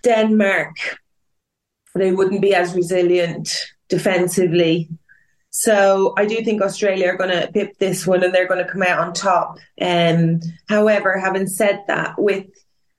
Denmark, 0.04 0.76
they 1.96 2.12
wouldn't 2.12 2.42
be 2.42 2.56
as 2.56 2.74
resilient 2.74 3.50
defensively. 3.90 4.90
So 5.52 6.16
I 6.18 6.26
do 6.26 6.44
think 6.44 6.62
Australia 6.62 7.10
are 7.10 7.18
going 7.18 7.30
to 7.30 7.52
pip 7.52 7.78
this 7.78 8.08
one 8.08 8.24
and 8.24 8.34
they're 8.34 8.48
going 8.48 8.66
to 8.66 8.72
come 8.72 8.82
out 8.82 9.00
on 9.00 9.14
top. 9.14 9.60
Um, 9.80 10.40
however, 10.68 11.20
having 11.20 11.46
said 11.46 11.84
that, 11.88 12.16
with 12.18 12.48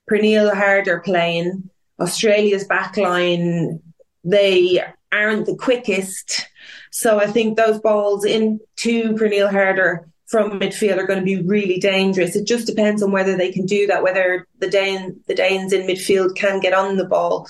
Pernille 0.08 0.54
Harder 0.54 1.00
playing, 1.00 1.68
Australia's 2.00 2.66
backline, 2.68 3.80
they 4.22 4.84
aren't 5.12 5.46
the 5.46 5.56
quickest. 5.56 6.46
So 6.92 7.18
I 7.18 7.26
think 7.26 7.56
those 7.56 7.80
balls 7.80 8.24
into 8.24 9.14
Pernille 9.14 9.50
Harder 9.50 10.08
from 10.26 10.58
midfield 10.58 10.98
are 10.98 11.06
going 11.06 11.18
to 11.18 11.24
be 11.24 11.42
really 11.42 11.78
dangerous. 11.78 12.36
It 12.36 12.46
just 12.46 12.66
depends 12.66 13.02
on 13.02 13.12
whether 13.12 13.36
they 13.36 13.52
can 13.52 13.66
do 13.66 13.86
that, 13.86 14.02
whether 14.02 14.46
the 14.58 14.68
Dane, 14.68 15.20
the 15.26 15.34
Danes 15.34 15.72
in 15.72 15.86
midfield 15.86 16.36
can 16.36 16.60
get 16.60 16.72
on 16.72 16.96
the 16.96 17.04
ball, 17.04 17.46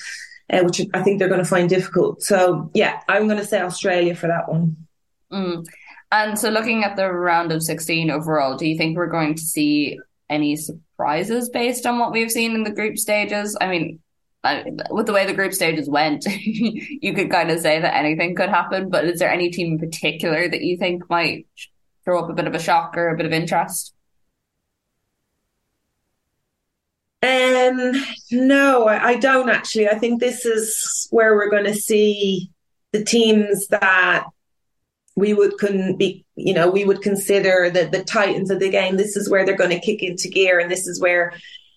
uh, 0.51 0.61
which 0.63 0.81
I 0.93 1.03
think 1.03 1.19
they're 1.19 1.29
going 1.29 1.43
to 1.43 1.49
find 1.49 1.69
difficult. 1.69 2.23
So 2.23 2.71
yeah, 2.75 3.01
I'm 3.09 3.27
going 3.27 3.39
to 3.39 3.47
say 3.47 3.61
Australia 3.61 4.15
for 4.15 4.27
that 4.27 4.49
one. 4.49 4.77
Mm. 5.33 5.67
And 6.13 6.39
so, 6.39 6.49
looking 6.49 6.85
at 6.85 6.95
the 6.95 7.11
round 7.11 7.51
of 7.51 7.63
16 7.63 8.11
overall, 8.11 8.57
do 8.57 8.67
you 8.67 8.77
think 8.77 8.97
we're 8.97 9.09
going 9.09 9.35
to 9.35 9.43
see 9.43 9.99
any 10.31 10.55
surprises 10.55 11.49
based 11.49 11.87
on 11.87 11.99
what 11.99 12.13
we've 12.13 12.31
seen 12.31 12.55
in 12.55 12.63
the 12.63 12.71
group 12.71 12.99
stages? 12.99 13.57
I 13.61 13.67
mean, 13.69 13.99
with 14.91 15.07
the 15.07 15.13
way 15.13 15.27
the 15.27 15.35
group 15.35 15.55
stages 15.55 15.89
went, 15.89 16.25
you 16.45 17.15
could 17.15 17.31
kind 17.31 17.51
of 17.51 17.61
say 17.61 17.81
that 17.81 17.97
anything 17.97 18.37
could 18.37 18.51
happen. 18.51 18.91
But 18.91 19.07
is 19.07 19.19
there 19.19 19.33
any 19.33 19.51
team 19.51 19.73
in 19.73 19.79
particular 19.79 20.49
that 20.49 20.63
you 20.63 20.77
think 20.77 21.09
might 21.11 21.47
throw 22.05 22.23
up 22.23 22.31
a 22.31 22.35
bit 22.35 22.47
of 22.47 22.55
a 22.55 22.61
shock 22.61 22.97
or 22.97 23.09
a 23.09 23.17
bit 23.17 23.27
of 23.27 23.33
interest? 23.33 23.95
Um, 27.23 27.93
no, 28.31 28.87
I 28.87 29.17
don't 29.17 29.49
actually. 29.49 29.89
I 29.89 29.99
think 29.99 30.21
this 30.21 30.45
is 30.45 31.09
where 31.11 31.35
we're 31.35 31.51
going 31.51 31.65
to 31.65 31.75
see 31.75 32.51
the 32.93 33.03
teams 33.03 33.69
that 33.69 34.25
we 35.17 35.33
would 35.33 35.57
can 35.59 35.97
be, 35.97 36.25
you 36.37 36.53
know, 36.53 36.69
we 36.69 36.85
would 36.85 37.01
consider 37.01 37.71
the 37.71 37.87
the 37.87 38.05
titans 38.05 38.51
of 38.51 38.61
the 38.61 38.69
game. 38.69 38.97
This 38.97 39.17
is 39.17 39.31
where 39.31 39.47
they're 39.47 39.57
going 39.57 39.71
to 39.71 39.81
kick 39.81 40.03
into 40.03 40.29
gear, 40.29 40.59
and 40.59 40.71
this 40.71 40.87
is 40.87 41.01
where 41.01 41.33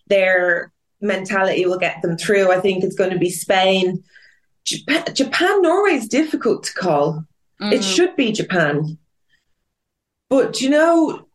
their 0.08 0.72
mentality 1.00 1.66
will 1.66 1.78
get 1.78 2.02
them 2.02 2.18
through. 2.18 2.52
I 2.52 2.60
think 2.60 2.84
it's 2.84 2.96
going 2.96 3.12
to 3.12 3.20
be 3.20 3.30
Spain, 3.30 4.04
Japan. 4.66 5.06
Japan 5.14 5.62
Norway 5.62 5.92
is 5.92 6.10
difficult 6.10 6.64
to 6.66 6.74
call. 6.74 7.24
Mm. 7.62 7.72
It 7.72 7.84
should 7.84 8.16
be 8.16 8.32
Japan, 8.32 8.98
but 10.30 10.62
you 10.62 10.70
know, 10.70 11.28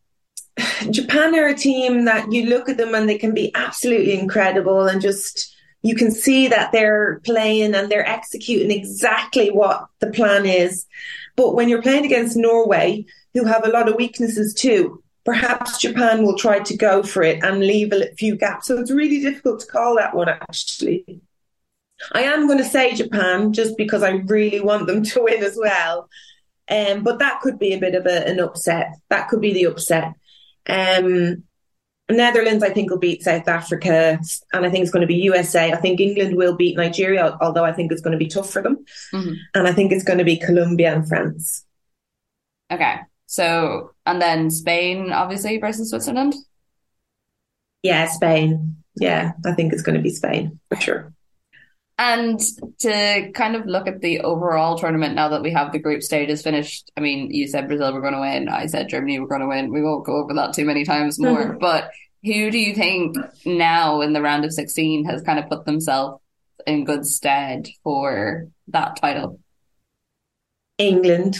Japan 0.90 1.34
are 1.34 1.48
a 1.48 1.54
team 1.54 2.04
that 2.04 2.30
you 2.30 2.46
look 2.46 2.68
at 2.68 2.76
them 2.76 2.94
and 2.94 3.08
they 3.08 3.18
can 3.18 3.34
be 3.34 3.50
absolutely 3.54 4.18
incredible 4.18 4.86
and 4.86 5.00
just 5.00 5.54
you 5.82 5.96
can 5.96 6.10
see 6.10 6.46
that 6.48 6.70
they're 6.72 7.20
playing 7.24 7.74
and 7.74 7.90
they're 7.90 8.08
executing 8.08 8.70
exactly 8.70 9.50
what 9.50 9.86
the 9.98 10.10
plan 10.10 10.46
is. 10.46 10.86
But 11.36 11.54
when 11.54 11.68
you're 11.68 11.82
playing 11.82 12.04
against 12.04 12.36
Norway, 12.36 13.04
who 13.34 13.44
have 13.44 13.66
a 13.66 13.70
lot 13.70 13.88
of 13.88 13.96
weaknesses 13.96 14.54
too, 14.54 15.02
perhaps 15.24 15.78
Japan 15.78 16.22
will 16.22 16.36
try 16.36 16.60
to 16.60 16.76
go 16.76 17.02
for 17.02 17.22
it 17.22 17.42
and 17.42 17.60
leave 17.60 17.92
a 17.92 18.14
few 18.16 18.36
gaps. 18.36 18.68
So 18.68 18.78
it's 18.78 18.90
really 18.90 19.20
difficult 19.20 19.60
to 19.60 19.66
call 19.66 19.96
that 19.96 20.14
one 20.14 20.28
actually. 20.28 21.20
I 22.12 22.22
am 22.22 22.46
going 22.46 22.58
to 22.58 22.64
say 22.64 22.94
Japan 22.94 23.52
just 23.52 23.76
because 23.76 24.02
I 24.02 24.10
really 24.10 24.60
want 24.60 24.86
them 24.86 25.02
to 25.04 25.22
win 25.22 25.42
as 25.42 25.56
well. 25.60 26.08
Um, 26.68 27.02
but 27.02 27.18
that 27.18 27.40
could 27.40 27.58
be 27.58 27.72
a 27.72 27.78
bit 27.78 27.94
of 27.94 28.06
a, 28.06 28.26
an 28.26 28.40
upset. 28.40 28.94
That 29.10 29.28
could 29.28 29.40
be 29.40 29.52
the 29.52 29.66
upset. 29.66 30.14
Um, 30.66 31.44
Netherlands, 32.08 32.62
I 32.62 32.70
think, 32.70 32.90
will 32.90 32.98
beat 32.98 33.22
South 33.22 33.48
Africa, 33.48 34.18
and 34.52 34.66
I 34.66 34.70
think 34.70 34.82
it's 34.82 34.90
going 34.90 35.02
to 35.02 35.06
be 35.06 35.16
USA. 35.16 35.72
I 35.72 35.76
think 35.76 36.00
England 36.00 36.36
will 36.36 36.56
beat 36.56 36.76
Nigeria, 36.76 37.36
although 37.40 37.64
I 37.64 37.72
think 37.72 37.90
it's 37.90 38.00
going 38.00 38.12
to 38.12 38.18
be 38.18 38.28
tough 38.28 38.50
for 38.50 38.62
them. 38.62 38.84
Mm-hmm. 39.12 39.34
And 39.54 39.68
I 39.68 39.72
think 39.72 39.92
it's 39.92 40.04
going 40.04 40.18
to 40.18 40.24
be 40.24 40.36
Colombia 40.36 40.94
and 40.94 41.08
France. 41.08 41.64
Okay. 42.70 42.96
So, 43.26 43.92
and 44.04 44.20
then 44.20 44.50
Spain, 44.50 45.12
obviously, 45.12 45.58
versus 45.58 45.90
Switzerland? 45.90 46.34
Yeah, 47.82 48.06
Spain. 48.08 48.76
Yeah, 48.96 49.32
I 49.46 49.52
think 49.52 49.72
it's 49.72 49.82
going 49.82 49.96
to 49.96 50.02
be 50.02 50.10
Spain 50.10 50.60
for 50.68 50.76
sure. 50.76 51.12
And 52.04 52.40
to 52.80 53.30
kind 53.32 53.54
of 53.54 53.64
look 53.66 53.86
at 53.86 54.00
the 54.00 54.22
overall 54.22 54.76
tournament 54.76 55.14
now 55.14 55.28
that 55.28 55.42
we 55.42 55.52
have 55.52 55.70
the 55.70 55.78
group 55.78 56.02
stages 56.02 56.42
finished, 56.42 56.90
I 56.96 57.00
mean, 57.00 57.30
you 57.30 57.46
said 57.46 57.68
Brazil 57.68 57.92
were 57.92 58.00
going 58.00 58.14
to 58.14 58.20
win. 58.20 58.48
I 58.48 58.66
said 58.66 58.88
Germany 58.88 59.20
were 59.20 59.28
going 59.28 59.40
to 59.40 59.46
win. 59.46 59.72
We 59.72 59.82
won't 59.82 60.04
go 60.04 60.16
over 60.16 60.34
that 60.34 60.52
too 60.52 60.64
many 60.64 60.84
times 60.84 61.20
more. 61.20 61.50
Mm-hmm. 61.50 61.58
But 61.58 61.92
who 62.24 62.50
do 62.50 62.58
you 62.58 62.74
think 62.74 63.16
now 63.46 64.00
in 64.00 64.14
the 64.14 64.20
round 64.20 64.44
of 64.44 64.52
16 64.52 65.04
has 65.04 65.22
kind 65.22 65.38
of 65.38 65.48
put 65.48 65.64
themselves 65.64 66.20
in 66.66 66.84
good 66.84 67.06
stead 67.06 67.68
for 67.84 68.48
that 68.66 68.96
title? 68.96 69.38
England. 70.78 71.38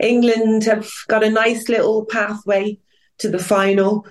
England 0.00 0.64
have 0.64 0.90
got 1.06 1.22
a 1.22 1.30
nice 1.30 1.68
little 1.68 2.04
pathway 2.04 2.80
to 3.18 3.28
the 3.28 3.38
final. 3.38 4.06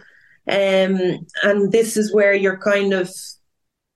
Um, 0.47 1.27
and 1.43 1.73
this 1.73 1.97
is 1.97 2.13
where 2.13 2.33
you're 2.33 2.57
kind 2.57 2.93
of 2.93 3.13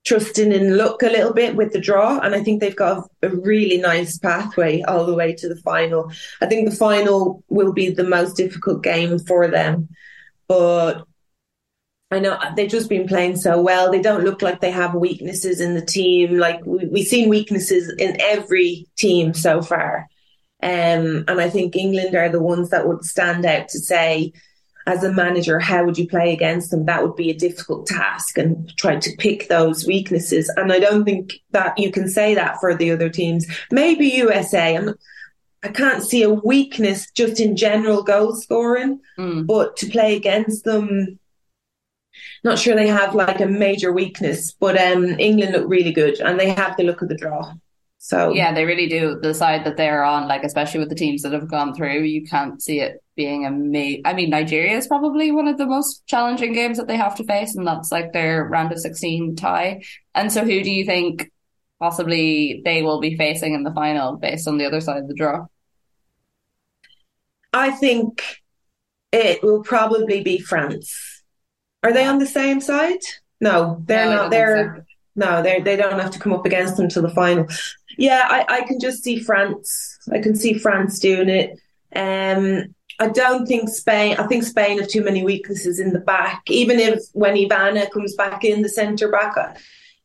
trusting 0.06 0.52
in 0.52 0.78
luck 0.78 1.04
a 1.04 1.08
little 1.08 1.34
bit 1.34 1.56
with 1.56 1.74
the 1.74 1.80
draw. 1.80 2.20
And 2.20 2.34
I 2.34 2.44
think 2.44 2.60
they've 2.60 2.76
got 2.76 3.10
a 3.22 3.30
really 3.30 3.78
nice 3.78 4.18
pathway 4.18 4.82
all 4.82 5.06
the 5.06 5.14
way 5.14 5.34
to 5.36 5.50
the 5.50 5.58
final. 5.58 6.12
I 6.42 6.46
think 6.46 6.70
the 6.70 6.76
final 6.76 7.44
will 7.50 7.74
be 7.74 7.90
the 7.90 8.04
most 8.04 8.36
difficult 8.38 8.84
game 8.84 9.20
for 9.20 9.48
them. 9.48 9.90
But 10.48 11.06
I 12.12 12.20
know 12.20 12.40
they've 12.56 12.70
just 12.70 12.90
been 12.90 13.08
playing 13.08 13.36
so 13.36 13.62
well. 13.62 13.92
They 13.92 14.02
don't 14.02 14.24
look 14.24 14.42
like 14.42 14.62
they 14.62 14.72
have 14.72 14.96
weaknesses 14.96 15.62
in 15.62 15.76
the 15.76 15.86
team. 15.86 16.38
Like 16.38 16.60
we, 16.66 17.02
have 17.02 17.08
seen 17.08 17.30
weaknesses 17.30 17.94
in 18.00 18.20
every 18.20 18.88
team 18.98 19.34
so 19.34 19.62
far. 19.62 20.08
Um, 20.62 21.24
and 21.28 21.40
I 21.40 21.50
think 21.50 21.76
England 21.76 22.16
are 22.16 22.30
the 22.30 22.42
ones 22.42 22.72
that 22.72 22.88
would 22.88 23.06
stand 23.06 23.46
out 23.46 23.70
to 23.70 23.80
say, 23.80 24.34
as 24.90 25.04
a 25.04 25.14
manager, 25.14 25.60
how 25.60 25.86
would 25.86 26.00
you 26.00 26.08
play 26.08 26.34
against 26.34 26.72
them? 26.72 26.86
That 26.86 27.04
would 27.04 27.16
be 27.16 27.30
a 27.30 27.38
difficult 27.38 27.86
task 27.86 28.40
and 28.40 28.76
try 28.76 28.96
to 28.96 29.16
pick 29.18 29.48
those 29.48 29.86
weaknesses. 29.86 30.52
And 30.58 30.74
I 30.74 30.80
don't 30.80 31.06
think 31.06 31.36
that 31.52 31.78
you 31.78 31.92
can 31.92 32.10
say 32.10 32.34
that 32.34 32.60
for 32.60 32.76
the 32.76 32.92
other 32.92 33.10
teams. 33.10 33.46
Maybe 33.72 34.08
USA. 34.08 34.76
I'm, 34.76 34.96
I 35.62 35.68
can't 35.68 36.04
see 36.04 36.24
a 36.24 36.34
weakness 36.34 37.12
just 37.12 37.40
in 37.40 37.56
general 37.56 38.02
goal 38.02 38.34
scoring, 38.34 39.00
mm. 39.18 39.46
but 39.46 39.78
to 39.78 39.90
play 39.90 40.16
against 40.16 40.64
them, 40.64 41.20
not 42.44 42.58
sure 42.58 42.76
they 42.76 42.88
have 42.88 43.14
like 43.14 43.42
a 43.42 43.46
major 43.46 43.92
weakness. 43.92 44.54
But 44.60 44.76
um, 44.82 45.06
England 45.20 45.54
look 45.54 45.70
really 45.70 45.92
good 45.92 46.20
and 46.20 46.40
they 46.40 46.50
have 46.50 46.78
the 46.78 46.84
look 46.84 47.04
of 47.04 47.10
the 47.10 47.18
draw. 47.18 47.54
So 48.02 48.34
yeah, 48.34 48.54
they 48.54 48.64
really 48.64 48.88
do. 48.88 49.20
The 49.22 49.34
side 49.34 49.66
that 49.66 49.76
they're 49.76 50.06
on, 50.06 50.30
like 50.30 50.44
especially 50.44 50.80
with 50.80 50.88
the 50.88 50.96
teams 50.96 51.22
that 51.22 51.34
have 51.34 51.50
gone 51.50 51.76
through, 51.76 52.04
you 52.04 52.24
can't 52.26 52.62
see 52.62 52.80
it 52.80 53.04
being 53.18 53.46
a 53.46 53.52
ma- 53.52 54.02
I 54.10 54.14
mean, 54.14 54.30
Nigeria 54.30 54.78
is 54.78 54.88
probably 54.88 55.34
one 55.34 55.50
of 55.50 55.58
the 55.58 55.66
most 55.66 56.08
challenging 56.08 56.54
games 56.54 56.78
that 56.78 56.88
they 56.88 56.96
have 56.96 57.16
to 57.16 57.26
face, 57.26 57.56
and 57.56 57.68
that's 57.68 57.92
like 57.92 58.14
their 58.14 58.46
round 58.46 58.72
of 58.72 58.80
sixteen 58.80 59.36
tie. 59.36 59.82
And 60.16 60.32
so, 60.32 60.46
who 60.46 60.64
do 60.64 60.72
you 60.72 60.86
think 60.86 61.30
possibly 61.78 62.62
they 62.64 62.84
will 62.84 63.02
be 63.02 63.18
facing 63.18 63.54
in 63.54 63.64
the 63.64 63.74
final 63.74 64.16
based 64.16 64.48
on 64.48 64.58
the 64.58 64.66
other 64.66 64.80
side 64.80 64.98
of 64.98 65.10
the 65.10 65.14
draw? 65.14 65.48
I 67.52 67.72
think 67.72 68.24
it 69.12 69.44
will 69.44 69.62
probably 69.62 70.24
be 70.24 70.40
France. 70.40 71.22
Are 71.84 71.92
they 71.92 72.06
on 72.06 72.20
the 72.20 72.26
same 72.26 72.62
side? 72.62 73.00
No, 73.42 73.84
they're 73.86 74.06
no, 74.06 74.16
not. 74.16 74.32
They're 74.32 74.76
so. 74.78 74.84
no, 75.16 75.44
they 75.44 75.60
they 75.60 75.76
don't 75.76 76.00
have 76.00 76.12
to 76.12 76.20
come 76.20 76.32
up 76.32 76.46
against 76.46 76.78
them 76.78 76.88
to 76.90 77.02
the 77.02 77.10
final. 77.10 77.46
Yeah, 78.00 78.26
I, 78.30 78.46
I 78.48 78.62
can 78.62 78.80
just 78.80 79.04
see 79.04 79.20
France. 79.20 80.00
I 80.10 80.20
can 80.20 80.34
see 80.34 80.54
France 80.54 81.00
doing 81.00 81.28
it. 81.28 81.60
Um, 81.94 82.74
I 82.98 83.10
don't 83.10 83.46
think 83.46 83.68
Spain. 83.68 84.16
I 84.18 84.26
think 84.26 84.46
Spain 84.46 84.80
have 84.80 84.88
too 84.88 85.04
many 85.04 85.22
weaknesses 85.22 85.82
in 85.82 85.92
the 85.92 86.00
back. 86.00 86.44
Even 86.48 86.80
if 86.80 87.00
when 87.12 87.36
Ivana 87.36 87.92
comes 87.92 88.16
back 88.16 88.46
in 88.46 88.62
the 88.62 88.70
centre 88.70 89.12
back, 89.12 89.36
uh, 89.36 89.54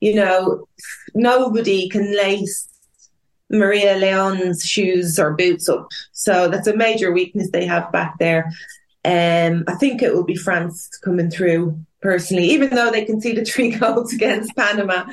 you 0.00 0.16
know, 0.16 0.66
nobody 1.14 1.88
can 1.88 2.16
lace 2.16 2.68
Maria 3.48 3.94
Leon's 3.96 4.64
shoes 4.64 5.16
or 5.20 5.34
boots 5.34 5.68
up. 5.68 5.86
So 6.10 6.48
that's 6.48 6.66
a 6.66 6.76
major 6.76 7.12
weakness 7.12 7.50
they 7.52 7.64
have 7.64 7.92
back 7.92 8.18
there. 8.18 8.52
Um, 9.04 9.62
I 9.68 9.76
think 9.76 10.02
it 10.02 10.12
will 10.12 10.24
be 10.24 10.34
France 10.34 10.88
coming 11.04 11.30
through 11.30 11.78
personally, 12.02 12.46
even 12.46 12.70
though 12.70 12.90
they 12.90 13.04
conceded 13.04 13.46
three 13.46 13.70
goals 13.78 14.12
against 14.12 14.56
Panama. 14.56 15.04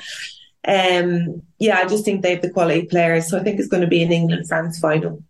Um, 0.68 1.42
yeah, 1.60 1.78
I 1.78 1.86
just 1.86 2.06
think 2.06 2.22
they 2.22 2.32
have 2.32 2.42
the 2.42 2.52
quality 2.52 2.86
players. 2.86 3.30
So 3.30 3.38
I 3.38 3.44
think 3.44 3.60
it's 3.60 3.70
going 3.70 3.82
to 3.82 3.88
be 3.88 4.04
an 4.04 4.12
England 4.12 4.48
France 4.48 4.80
final. 4.80 5.24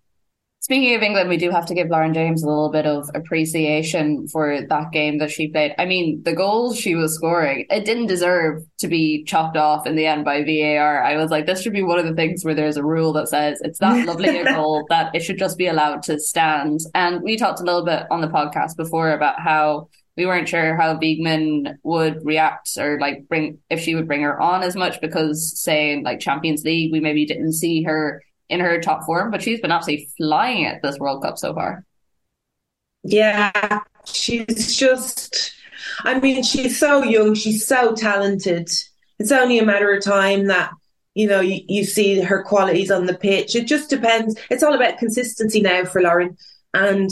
Speaking 0.62 0.94
of 0.96 1.02
England, 1.02 1.28
we 1.28 1.38
do 1.38 1.50
have 1.50 1.66
to 1.66 1.74
give 1.74 1.90
Lauren 1.90 2.14
James 2.14 2.44
a 2.44 2.48
little 2.48 2.70
bit 2.70 2.86
of 2.86 3.10
appreciation 3.16 4.28
for 4.28 4.62
that 4.62 4.92
game 4.92 5.18
that 5.18 5.32
she 5.32 5.48
played. 5.48 5.74
I 5.80 5.86
mean, 5.86 6.22
the 6.22 6.36
goals 6.36 6.78
she 6.80 6.94
was 6.94 7.16
scoring, 7.16 7.66
it 7.72 7.84
didn't 7.84 8.06
deserve 8.06 8.62
to 8.78 8.88
be 8.88 9.24
chopped 9.24 9.58
off 9.58 9.88
in 9.88 9.96
the 9.96 10.06
end 10.06 10.24
by 10.24 10.44
VAR. 10.44 11.04
I 11.04 11.18
was 11.18 11.32
like, 11.32 11.48
this 11.48 11.64
should 11.64 11.74
be 11.74 11.82
one 11.82 11.98
of 11.98 12.06
the 12.06 12.14
things 12.14 12.46
where 12.46 12.54
there's 12.54 12.78
a 12.78 12.86
rule 12.86 13.12
that 13.14 13.28
says 13.28 13.60
it's 13.64 13.80
that 13.80 14.06
lovely 14.08 14.38
a 14.38 14.46
goal 14.54 14.86
that 14.90 15.16
it 15.16 15.24
should 15.24 15.40
just 15.40 15.58
be 15.58 15.66
allowed 15.66 16.04
to 16.04 16.20
stand. 16.20 16.82
And 16.94 17.24
we 17.24 17.38
talked 17.38 17.60
a 17.60 17.64
little 17.64 17.84
bit 17.84 18.04
on 18.12 18.22
the 18.22 18.28
podcast 18.28 18.78
before 18.78 19.14
about 19.14 19.40
how 19.40 19.90
we 20.22 20.28
weren't 20.28 20.48
sure 20.48 20.76
how 20.76 20.96
Wiegman 20.96 21.78
would 21.82 22.24
react 22.24 22.78
or 22.78 23.00
like 23.00 23.28
bring 23.28 23.58
if 23.72 23.80
she 23.80 23.96
would 23.96 24.08
bring 24.08 24.22
her 24.22 24.40
on 24.40 24.62
as 24.62 24.76
much 24.76 25.02
because 25.02 25.60
say 25.60 26.00
like 26.04 26.20
Champions 26.20 26.64
League 26.64 26.92
we 26.92 27.00
maybe 27.00 27.26
didn't 27.26 27.54
see 27.54 27.82
her 27.82 28.22
in 28.48 28.60
her 28.60 28.80
top 28.80 29.04
form, 29.04 29.32
but 29.32 29.42
she's 29.42 29.62
been 29.62 29.72
absolutely 29.72 30.08
flying 30.18 30.68
at 30.68 30.84
this 30.84 31.00
World 31.00 31.24
Cup 31.24 31.40
so 31.40 31.56
far. 31.56 31.84
Yeah, 33.04 33.80
she's 34.06 34.78
just 34.78 35.54
I 36.02 36.20
mean, 36.20 36.44
she's 36.44 36.80
so 36.80 37.04
young, 37.04 37.34
she's 37.34 37.66
so 37.66 37.96
talented. 37.96 38.70
It's 39.18 39.32
only 39.32 39.58
a 39.58 39.66
matter 39.66 39.92
of 39.92 40.04
time 40.04 40.46
that 40.48 40.70
you 41.16 41.28
know 41.28 41.42
you, 41.42 41.62
you 41.68 41.84
see 41.84 42.22
her 42.22 42.44
qualities 42.44 42.92
on 42.92 43.08
the 43.08 43.16
pitch. 43.16 43.56
It 43.56 43.66
just 43.66 43.90
depends. 43.90 44.36
It's 44.52 44.62
all 44.62 44.76
about 44.76 45.00
consistency 45.00 45.62
now 45.62 45.86
for 45.86 46.00
Lauren. 46.00 46.38
And 46.76 47.10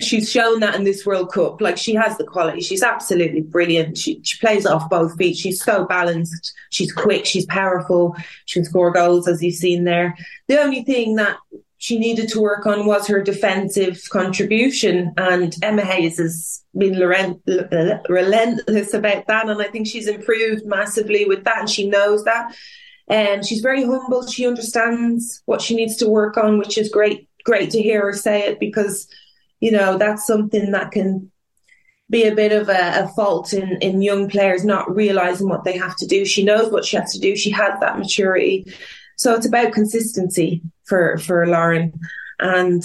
she's 0.00 0.30
shown 0.30 0.60
that 0.60 0.74
in 0.74 0.84
this 0.84 1.04
World 1.04 1.32
Cup. 1.32 1.60
Like 1.60 1.76
she 1.76 1.94
has 1.94 2.16
the 2.16 2.24
quality. 2.24 2.60
She's 2.60 2.82
absolutely 2.82 3.42
brilliant. 3.42 3.98
She 3.98 4.20
she 4.22 4.38
plays 4.38 4.66
off 4.66 4.90
both 4.90 5.16
feet. 5.16 5.36
She's 5.36 5.62
so 5.62 5.84
balanced. 5.86 6.54
She's 6.70 6.92
quick. 6.92 7.26
She's 7.26 7.46
powerful. 7.46 8.16
She 8.46 8.60
can 8.60 8.64
score 8.64 8.90
goals 8.90 9.28
as 9.28 9.42
you've 9.42 9.54
seen 9.54 9.84
there. 9.84 10.16
The 10.48 10.60
only 10.60 10.82
thing 10.82 11.16
that 11.16 11.36
she 11.78 11.98
needed 11.98 12.28
to 12.28 12.40
work 12.40 12.66
on 12.66 12.84
was 12.84 13.06
her 13.06 13.22
defensive 13.22 14.02
contribution. 14.10 15.14
And 15.16 15.56
Emma 15.62 15.82
Hayes 15.82 16.18
has 16.18 16.62
been 16.76 16.98
relentless 16.98 18.92
about 18.92 19.26
that. 19.26 19.48
And 19.48 19.62
I 19.62 19.68
think 19.68 19.86
she's 19.86 20.06
improved 20.06 20.66
massively 20.66 21.24
with 21.24 21.44
that. 21.44 21.60
And 21.60 21.70
she 21.70 21.88
knows 21.88 22.24
that. 22.24 22.54
And 23.08 23.46
she's 23.46 23.62
very 23.62 23.82
humble. 23.82 24.26
She 24.26 24.46
understands 24.46 25.42
what 25.46 25.62
she 25.62 25.74
needs 25.74 25.96
to 25.96 26.08
work 26.08 26.36
on, 26.36 26.58
which 26.58 26.76
is 26.76 26.90
great, 26.90 27.28
great 27.44 27.70
to 27.70 27.82
hear 27.82 28.02
her 28.02 28.12
say 28.12 28.46
it 28.46 28.60
because, 28.60 29.08
you 29.60 29.70
know, 29.70 29.98
that's 29.98 30.26
something 30.26 30.72
that 30.72 30.90
can 30.90 31.30
be 32.10 32.24
a 32.24 32.34
bit 32.34 32.50
of 32.52 32.68
a, 32.68 33.04
a, 33.04 33.08
fault 33.14 33.52
in, 33.52 33.78
in 33.80 34.02
young 34.02 34.28
players 34.28 34.64
not 34.64 34.94
realizing 34.94 35.48
what 35.48 35.62
they 35.62 35.78
have 35.78 35.94
to 35.96 36.06
do. 36.06 36.24
She 36.24 36.44
knows 36.44 36.72
what 36.72 36.84
she 36.84 36.96
has 36.96 37.12
to 37.12 37.20
do. 37.20 37.36
She 37.36 37.50
has 37.50 37.78
that 37.78 37.98
maturity. 37.98 38.66
So 39.16 39.34
it's 39.34 39.46
about 39.46 39.72
consistency 39.72 40.60
for, 40.84 41.18
for 41.18 41.46
Lauren. 41.46 41.92
And 42.40 42.82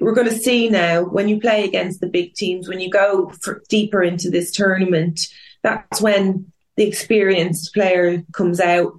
we're 0.00 0.14
going 0.14 0.28
to 0.28 0.38
see 0.38 0.68
now 0.68 1.02
when 1.02 1.28
you 1.28 1.40
play 1.40 1.64
against 1.64 2.00
the 2.00 2.06
big 2.06 2.34
teams, 2.34 2.68
when 2.68 2.80
you 2.80 2.90
go 2.90 3.32
deeper 3.68 4.02
into 4.02 4.30
this 4.30 4.52
tournament, 4.52 5.26
that's 5.62 6.00
when 6.00 6.52
the 6.76 6.86
experienced 6.86 7.74
player 7.74 8.22
comes 8.32 8.60
out. 8.60 8.92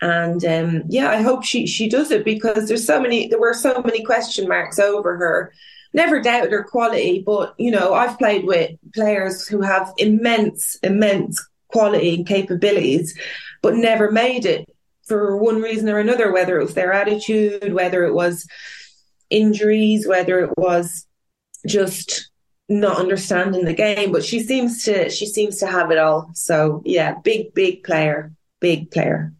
And 0.00 0.44
um, 0.44 0.82
yeah, 0.88 1.10
I 1.10 1.22
hope 1.22 1.44
she 1.44 1.66
she 1.66 1.88
does 1.88 2.10
it 2.10 2.24
because 2.24 2.66
there's 2.66 2.84
so 2.84 3.00
many 3.00 3.28
there 3.28 3.38
were 3.38 3.54
so 3.54 3.80
many 3.84 4.02
question 4.02 4.48
marks 4.48 4.80
over 4.80 5.16
her 5.16 5.52
never 5.92 6.20
doubted 6.20 6.52
her 6.52 6.64
quality, 6.64 7.22
but 7.24 7.54
you 7.58 7.70
know, 7.70 7.94
I've 7.94 8.18
played 8.18 8.44
with 8.44 8.72
players 8.94 9.46
who 9.46 9.60
have 9.60 9.92
immense, 9.98 10.76
immense 10.82 11.44
quality 11.68 12.14
and 12.14 12.26
capabilities, 12.26 13.18
but 13.62 13.74
never 13.74 14.10
made 14.10 14.44
it 14.44 14.68
for 15.06 15.36
one 15.36 15.60
reason 15.60 15.88
or 15.88 15.98
another, 15.98 16.32
whether 16.32 16.58
it 16.58 16.64
was 16.64 16.74
their 16.74 16.92
attitude, 16.92 17.72
whether 17.72 18.04
it 18.04 18.14
was 18.14 18.46
injuries, 19.30 20.06
whether 20.06 20.40
it 20.40 20.50
was 20.56 21.06
just 21.66 22.30
not 22.68 22.98
understanding 22.98 23.64
the 23.64 23.74
game. 23.74 24.12
But 24.12 24.24
she 24.24 24.40
seems 24.40 24.84
to 24.84 25.10
she 25.10 25.26
seems 25.26 25.58
to 25.58 25.66
have 25.66 25.90
it 25.90 25.98
all. 25.98 26.30
So 26.34 26.82
yeah, 26.84 27.18
big, 27.22 27.54
big 27.54 27.84
player, 27.84 28.32
big 28.60 28.90
player 28.90 29.32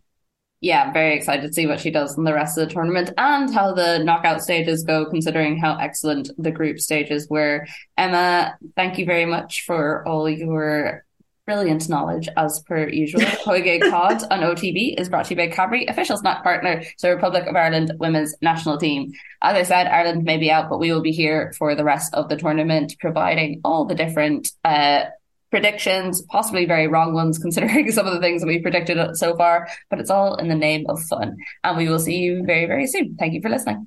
yeah, 0.62 0.92
very 0.92 1.16
excited 1.16 1.42
to 1.48 1.52
see 1.52 1.66
what 1.66 1.80
she 1.80 1.90
does 1.90 2.16
in 2.16 2.22
the 2.22 2.32
rest 2.32 2.56
of 2.56 2.66
the 2.66 2.72
tournament 2.72 3.10
and 3.18 3.52
how 3.52 3.74
the 3.74 3.98
knockout 3.98 4.40
stages 4.40 4.84
go, 4.84 5.04
considering 5.04 5.58
how 5.58 5.76
excellent 5.76 6.30
the 6.38 6.52
group 6.52 6.78
stages 6.78 7.28
were. 7.28 7.66
Emma, 7.98 8.56
thank 8.76 8.96
you 8.96 9.04
very 9.04 9.26
much 9.26 9.64
for 9.66 10.06
all 10.06 10.30
your 10.30 11.04
brilliant 11.46 11.88
knowledge 11.88 12.28
as 12.36 12.60
per 12.60 12.88
usual. 12.88 13.20
COYGIG 13.44 13.90
Pod 13.90 14.22
on 14.30 14.40
OTB 14.40 15.00
is 15.00 15.08
brought 15.08 15.24
to 15.24 15.30
you 15.30 15.36
by 15.36 15.48
Cadbury, 15.48 15.86
official 15.86 16.16
snack 16.16 16.44
partner 16.44 16.84
to 16.98 17.08
Republic 17.08 17.44
of 17.48 17.56
Ireland 17.56 17.92
women's 17.98 18.32
national 18.40 18.78
team. 18.78 19.12
As 19.42 19.56
I 19.56 19.64
said, 19.64 19.88
Ireland 19.88 20.22
may 20.22 20.36
be 20.36 20.48
out, 20.48 20.70
but 20.70 20.78
we 20.78 20.92
will 20.92 21.02
be 21.02 21.10
here 21.10 21.52
for 21.58 21.74
the 21.74 21.82
rest 21.82 22.14
of 22.14 22.28
the 22.28 22.36
tournament, 22.36 22.94
providing 23.00 23.60
all 23.64 23.84
the 23.84 23.96
different 23.96 24.52
uh, 24.64 25.06
predictions, 25.52 26.22
possibly 26.22 26.64
very 26.66 26.88
wrong 26.88 27.14
ones 27.14 27.38
considering 27.46 27.92
some 27.92 28.06
of 28.08 28.14
the 28.14 28.20
things 28.20 28.42
that 28.42 28.48
we've 28.48 28.62
predicted 28.62 28.98
so 29.16 29.36
far, 29.36 29.68
but 29.88 30.00
it's 30.00 30.10
all 30.10 30.34
in 30.34 30.48
the 30.48 30.56
name 30.56 30.84
of 30.88 31.00
fun. 31.04 31.36
And 31.62 31.76
we 31.76 31.88
will 31.88 32.00
see 32.00 32.16
you 32.16 32.42
very, 32.44 32.66
very 32.66 32.88
soon. 32.88 33.14
Thank 33.16 33.34
you 33.34 33.40
for 33.40 33.48
listening. 33.48 33.86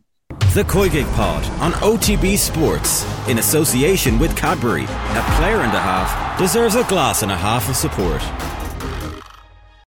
The 0.54 0.64
COYGIG 0.64 1.06
Pod 1.16 1.44
on 1.62 1.74
OTB 1.74 2.38
Sports 2.38 3.06
in 3.28 3.40
association 3.40 4.18
with 4.18 4.36
Cadbury. 4.38 4.84
A 4.84 5.36
player 5.38 5.60
and 5.62 5.74
a 5.74 5.82
half 5.82 6.40
deserves 6.40 6.76
a 6.76 6.84
glass 6.86 7.24
and 7.24 7.32
a 7.32 7.36
half 7.36 7.68
of 7.68 7.76
support. 7.76 8.22